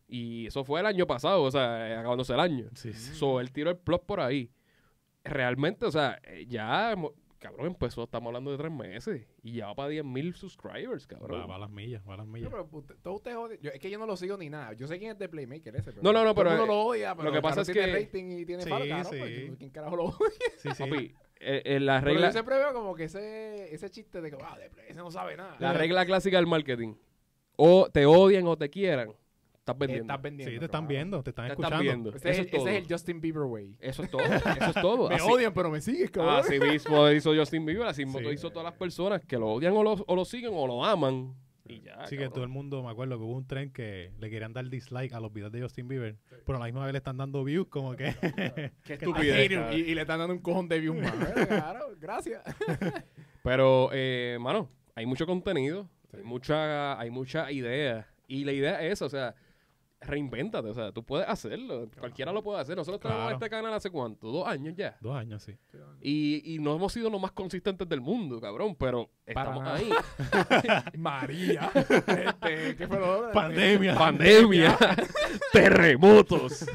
Y 0.06 0.48
eso 0.48 0.64
fue 0.64 0.80
el 0.80 0.86
año 0.86 1.06
pasado, 1.06 1.42
o 1.44 1.50
sea, 1.50 1.88
eh, 1.88 1.96
acabándose 1.96 2.34
el 2.34 2.40
año. 2.40 2.66
Sí, 2.74 2.92
sí. 2.92 3.14
So, 3.14 3.40
él 3.40 3.50
tiró 3.52 3.70
el 3.70 3.78
plot 3.78 4.04
por 4.04 4.20
ahí. 4.20 4.50
Realmente, 5.24 5.86
o 5.86 5.90
sea, 5.90 6.20
eh, 6.24 6.44
ya, 6.46 6.94
cabrón, 7.48 7.66
empezó, 7.66 8.04
estamos 8.04 8.28
hablando 8.28 8.50
de 8.50 8.58
tres 8.58 8.72
meses, 8.72 9.26
y 9.42 9.52
ya 9.54 9.66
va 9.66 9.74
para 9.74 9.88
10 9.90 10.04
mil 10.04 10.34
subscribers, 10.34 11.06
cabrón. 11.06 11.42
Va, 11.42 11.46
va 11.46 11.54
a 11.56 11.58
las 11.58 11.70
millas, 11.70 12.02
va 12.08 12.14
a 12.14 12.16
las 12.18 12.26
No, 12.26 12.32
millas. 12.32 12.50
pero 12.50 12.68
usted- 12.72 12.96
todos 13.02 13.16
ustedes 13.18 13.36
odian- 13.36 13.60
yo- 13.60 13.70
es 13.70 13.78
que 13.80 13.90
yo 13.90 13.98
no 13.98 14.06
lo 14.06 14.16
sigo 14.16 14.36
ni 14.36 14.48
nada. 14.50 14.72
Yo 14.72 14.86
sé 14.86 14.98
quién 14.98 15.12
es 15.12 15.18
de 15.18 15.28
Playmaker 15.28 15.76
ese. 15.76 15.92
Pero 15.92 16.02
No, 16.02 16.12
no, 16.12 16.24
no, 16.24 16.34
todo 16.34 16.44
pero, 16.44 16.50
mundo 16.50 16.64
eh, 16.64 16.66
lo 16.68 16.80
odia. 16.86 17.14
Pero 17.14 17.30
que 17.30 17.36
el 17.36 17.42
pasa 17.42 17.60
es 17.60 17.66
tiene 17.70 17.86
que- 17.86 17.92
rating 17.92 18.24
y 18.40 18.46
tiene 18.46 18.62
Sí, 18.62 18.68
claro, 18.70 19.04
sí. 19.10 19.16
pues, 19.18 19.58
¿Quién 19.58 19.70
carajo 19.70 19.96
lo 19.96 20.04
odia? 20.04 20.16
Sí, 20.58 20.68
sí. 20.74 20.82
Papi, 20.84 21.14
eh, 21.40 21.62
eh, 21.64 21.80
la 21.80 22.00
Pero 22.00 22.06
regla, 22.12 22.26
yo 22.28 22.32
siempre 22.32 22.56
veo 22.56 22.72
como 22.72 22.94
que 22.94 23.04
ese, 23.04 23.74
ese 23.74 23.90
chiste 23.90 24.20
de 24.20 24.30
que, 24.30 24.38
ah, 24.42 24.58
de 24.58 24.70
Play, 24.70 24.86
ese 24.88 25.00
no 25.00 25.10
sabe 25.10 25.36
nada. 25.36 25.56
la 25.58 25.72
regla 25.74 26.06
clásica 26.06 26.38
del 26.38 26.46
marketing, 26.46 26.94
o 27.56 27.88
te 27.92 28.06
odian 28.06 28.46
o 28.46 28.56
te 28.56 28.70
quieran, 28.70 29.12
estás 29.64 29.78
vendiendo. 29.78 30.12
Estás 30.12 30.22
vendiendo. 30.22 30.52
Sí, 30.52 30.58
te 30.58 30.64
están 30.66 30.80
claro. 30.82 30.88
viendo, 30.88 31.22
te 31.22 31.30
están 31.30 31.46
Te 31.46 31.52
están 31.52 31.64
escuchando. 31.64 31.82
viendo. 31.82 32.08
Ese, 32.10 32.18
Eso 32.18 32.28
es, 32.28 32.38
es 32.38 32.46
ese 32.46 32.56
todo. 32.58 32.68
es 32.68 32.76
el 32.76 32.86
Justin 32.92 33.20
Bieber 33.20 33.42
way. 33.44 33.76
Eso 33.80 34.02
es 34.02 34.10
todo, 34.10 34.20
eso 34.22 34.48
es 34.48 34.74
todo. 34.74 35.08
Me 35.08 35.14
Así- 35.16 35.30
odian, 35.32 35.54
pero 35.54 35.70
me 35.70 35.80
sigues, 35.80 36.10
cabrón. 36.10 36.36
Así 36.40 36.60
mismo 36.60 37.10
hizo 37.10 37.34
Justin 37.34 37.64
Bieber, 37.66 37.86
así 37.86 38.04
mismo 38.04 38.20
Sí. 38.20 38.26
hizo 38.34 38.50
todas 38.50 38.64
las 38.64 38.74
personas 38.78 39.22
que 39.24 39.38
lo 39.38 39.48
odian 39.48 39.74
o 39.76 39.82
lo, 39.82 39.92
o 39.94 40.14
lo 40.16 40.24
siguen 40.24 40.52
o 40.54 40.66
lo 40.66 40.84
aman. 40.84 41.34
Y 41.66 41.80
ya. 41.80 41.94
Así 41.94 42.18
que 42.18 42.28
todo 42.28 42.44
el 42.44 42.50
mundo, 42.50 42.82
me 42.82 42.90
acuerdo 42.90 43.16
que 43.16 43.24
hubo 43.24 43.32
un 43.34 43.46
tren 43.46 43.72
que 43.72 44.12
le 44.18 44.28
querían 44.28 44.52
dar 44.52 44.68
dislike 44.68 45.14
a 45.14 45.20
los 45.20 45.32
videos 45.32 45.50
de 45.50 45.62
Justin 45.62 45.88
Bieber, 45.88 46.16
pero 46.44 46.56
a 46.56 46.60
la 46.60 46.66
misma 46.66 46.84
vez 46.84 46.92
le 46.92 46.98
están 46.98 47.16
dando 47.16 47.42
views 47.42 47.68
como 47.68 47.96
que... 47.96 48.14
Qué 48.84 48.92
estupidez, 48.92 49.50
y 49.72 49.94
le 49.94 50.00
están 50.02 50.18
dando 50.18 50.34
un 50.34 50.40
cojón 50.42 50.68
de 50.68 50.78
views 50.78 50.96
más. 51.00 51.14
¿eh? 51.14 51.46
Claro, 51.48 51.86
gracias. 51.98 52.42
Pero, 53.42 53.88
eh, 53.92 54.36
mano, 54.40 54.68
hay 54.94 55.06
mucho 55.06 55.24
contenido, 55.26 55.88
hay 56.12 56.22
mucha, 56.22 56.98
hay 57.00 57.08
mucha 57.10 57.50
idea. 57.50 58.08
Y 58.26 58.44
la 58.44 58.52
idea 58.52 58.82
es 58.82 58.92
esa, 58.94 59.06
o 59.06 59.08
sea, 59.10 59.34
reinvéntate, 60.06 60.68
o 60.68 60.74
sea, 60.74 60.92
tú 60.92 61.02
puedes 61.02 61.28
hacerlo. 61.28 61.88
Cualquiera 61.98 62.32
lo 62.32 62.42
puede 62.42 62.60
hacer. 62.60 62.76
Nosotros 62.76 63.00
tenemos 63.00 63.22
Claro. 63.22 63.34
este 63.36 63.50
canal 63.50 63.72
hace 63.74 63.90
cuánto, 63.90 64.30
dos 64.30 64.46
años 64.46 64.74
ya. 64.76 64.96
Dos 65.00 65.14
años, 65.16 65.42
sí. 65.42 65.52
Y, 66.00 66.54
y 66.54 66.58
no 66.58 66.74
hemos 66.76 66.92
sido 66.92 67.10
los 67.10 67.20
más 67.20 67.32
consistentes 67.32 67.88
del 67.88 68.00
mundo, 68.00 68.40
cabrón, 68.40 68.74
pero 68.78 69.10
estamos 69.26 69.66
ahí. 69.66 69.90
María. 70.96 71.70
Este, 71.74 72.76
¿Qué 72.76 72.86
fue 72.86 72.98
lo 72.98 73.18
otro? 73.18 73.32
Pandemia. 73.32 73.94
Pandemia, 73.96 74.76
terremotos. 75.52 76.66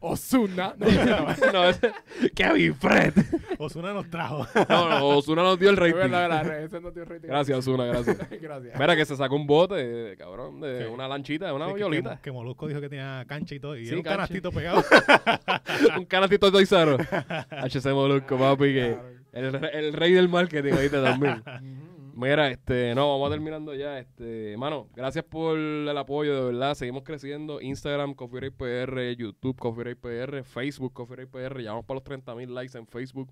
Osuna. 0.00 0.74
No, 0.86 1.52
no, 1.52 1.68
ese- 1.68 1.92
Kevin 2.34 2.74
Fred. 2.74 3.12
Osuna 3.58 3.92
nos 3.92 4.08
trajo. 4.10 4.46
No, 4.68 4.88
no, 4.88 5.06
Osuna 5.18 5.42
nos 5.42 5.58
dio 5.58 5.70
el 5.70 5.74
es 5.74 5.80
rating. 5.80 5.94
verdad, 5.96 6.28
verdad, 6.44 6.62
ese 6.62 6.80
no 6.80 6.92
tiene 6.92 7.08
rating. 7.08 7.28
Gracias, 7.28 7.58
Osuna, 7.58 7.84
gracias. 7.86 8.16
gracias. 8.40 8.78
Mira 8.78 8.96
que 8.96 9.04
se 9.04 9.16
sacó 9.16 9.36
un 9.36 9.46
bote, 9.46 9.74
de- 9.74 10.16
cabrón, 10.16 10.60
de 10.60 10.86
una 10.88 11.08
lanchita, 11.08 11.46
de 11.46 11.52
una 11.52 11.66
que- 11.68 11.74
violita. 11.74 12.16
Que, 12.16 12.22
que 12.22 12.32
Molusco 12.32 12.66
dijo 12.68 12.80
que 12.80 12.88
tenía 12.88 13.24
cancha 13.26 13.54
y 13.54 13.60
todo, 13.60 13.76
y 13.76 13.84
Sí, 13.84 13.88
era 13.88 13.96
un 13.98 14.02
cancha. 14.02 14.16
canastito 14.16 14.52
pegado. 14.52 14.84
un 15.98 16.04
canastito 16.06 16.46
de 16.46 16.52
Toizaro. 16.52 16.96
HC 16.98 17.86
Molusco, 17.92 18.36
papi, 18.38 18.72
que 18.74 18.96
el, 19.32 19.52
re- 19.52 19.78
el 19.78 19.92
rey 19.92 20.12
del 20.12 20.28
marketing 20.28 20.72
ahorita 20.72 21.02
también. 21.02 21.42
Mira, 22.16 22.48
este, 22.48 22.94
no, 22.94 23.10
vamos 23.12 23.30
terminando 23.30 23.74
ya. 23.74 23.98
Este, 23.98 24.56
mano, 24.56 24.88
gracias 24.96 25.22
por 25.22 25.58
el 25.58 25.98
apoyo, 25.98 26.34
de 26.34 26.52
verdad. 26.52 26.74
Seguimos 26.74 27.02
creciendo. 27.02 27.60
Instagram, 27.60 28.14
Coffee 28.14 28.50
PR, 28.50 29.14
YouTube, 29.14 29.58
Coffee 29.58 29.96
PR, 29.96 30.42
Facebook, 30.42 30.94
Coffee 30.94 31.26
PR. 31.26 31.62
Ya 31.62 31.72
vamos 31.72 31.84
para 31.84 31.96
los 31.96 32.04
30 32.04 32.34
mil 32.34 32.54
likes 32.54 32.78
en 32.78 32.86
Facebook. 32.86 33.30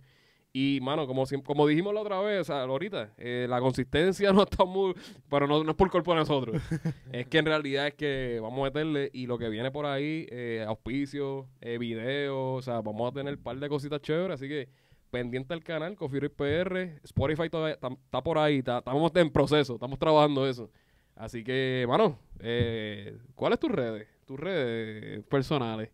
Y, 0.53 0.81
mano, 0.83 1.07
como, 1.07 1.25
como 1.43 1.67
dijimos 1.67 1.95
la 1.95 2.03
otra 2.03 2.21
vez, 2.21 2.43
o 2.43 2.45
sea, 2.45 2.65
ahorita, 2.65 3.15
eh, 3.17 3.47
la 3.49 3.59
consistencia 3.59 4.33
no 4.35 4.43
está 4.43 4.67
muy... 4.67 4.93
Pero 5.31 5.47
no, 5.47 5.65
no 5.65 5.71
es 5.71 5.77
por 5.77 5.91
culpa 5.91 6.13
de 6.13 6.19
nosotros. 6.19 6.61
es 7.11 7.27
que 7.27 7.39
en 7.39 7.47
realidad 7.47 7.87
es 7.87 7.95
que 7.95 8.39
vamos 8.43 8.61
a 8.61 8.65
meterle 8.65 9.09
y 9.15 9.27
lo 9.27 9.39
que 9.39 9.49
viene 9.49 9.71
por 9.71 9.87
ahí, 9.87 10.27
eh, 10.31 10.63
auspicios, 10.69 11.47
eh, 11.63 11.79
videos, 11.79 12.59
o 12.59 12.61
sea, 12.61 12.83
vamos 12.83 13.11
a 13.11 13.15
tener 13.15 13.35
un 13.35 13.43
par 13.43 13.57
de 13.57 13.67
cositas 13.67 14.03
chéveres. 14.03 14.35
Así 14.35 14.47
que 14.47 14.69
pendiente 15.15 15.55
al 15.55 15.63
canal, 15.63 15.95
Coffee 15.95 16.19
Break 16.19 16.33
PR. 16.35 17.01
Spotify 17.05 17.49
todavía 17.49 17.75
está, 17.75 17.87
está 17.89 18.21
por 18.21 18.37
ahí, 18.37 18.59
está- 18.59 18.79
estamos 18.79 19.13
en 19.15 19.31
proceso, 19.31 19.75
estamos 19.75 19.97
trabajando 19.99 20.45
eso. 20.49 20.69
Así 21.15 21.45
que, 21.45 21.87
mano, 21.89 22.19
eh, 22.41 23.17
¿cuáles 23.37 23.61
tus 23.61 23.71
redes? 23.71 24.09
Tus 24.27 24.41
redes 24.41 25.23
personales. 25.27 25.91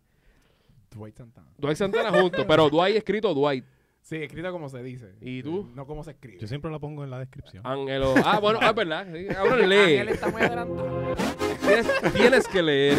Dwight 0.89 1.15
Santana. 1.15 1.47
Dwight 1.57 1.77
Santana 1.77 2.09
junto, 2.19 2.47
pero 2.47 2.67
Dwight 2.69 2.95
escrito 2.97 3.31
Dwight. 3.35 3.63
Sí, 4.01 4.15
escrito 4.15 4.51
como 4.51 4.67
se 4.67 4.81
dice. 4.81 5.13
¿Y 5.21 5.43
tú? 5.43 5.69
No 5.75 5.85
como 5.85 6.03
se 6.03 6.11
escribe. 6.11 6.39
Yo 6.39 6.47
siempre 6.47 6.71
la 6.71 6.79
pongo 6.79 7.03
en 7.03 7.11
la 7.11 7.19
descripción. 7.19 7.61
Ángelo. 7.65 8.15
Ah, 8.25 8.39
bueno, 8.39 8.57
ah, 8.61 8.69
es 8.69 8.75
verdad. 8.75 9.07
Sí, 9.13 9.27
Ahora 9.37 9.57
lee. 9.67 9.75
Ángel 9.99 10.09
está 10.09 10.29
muy 10.31 10.41
adelantado. 10.41 11.15
Tienes, 11.61 12.13
tienes 12.13 12.47
que 12.47 12.63
leer. 12.63 12.97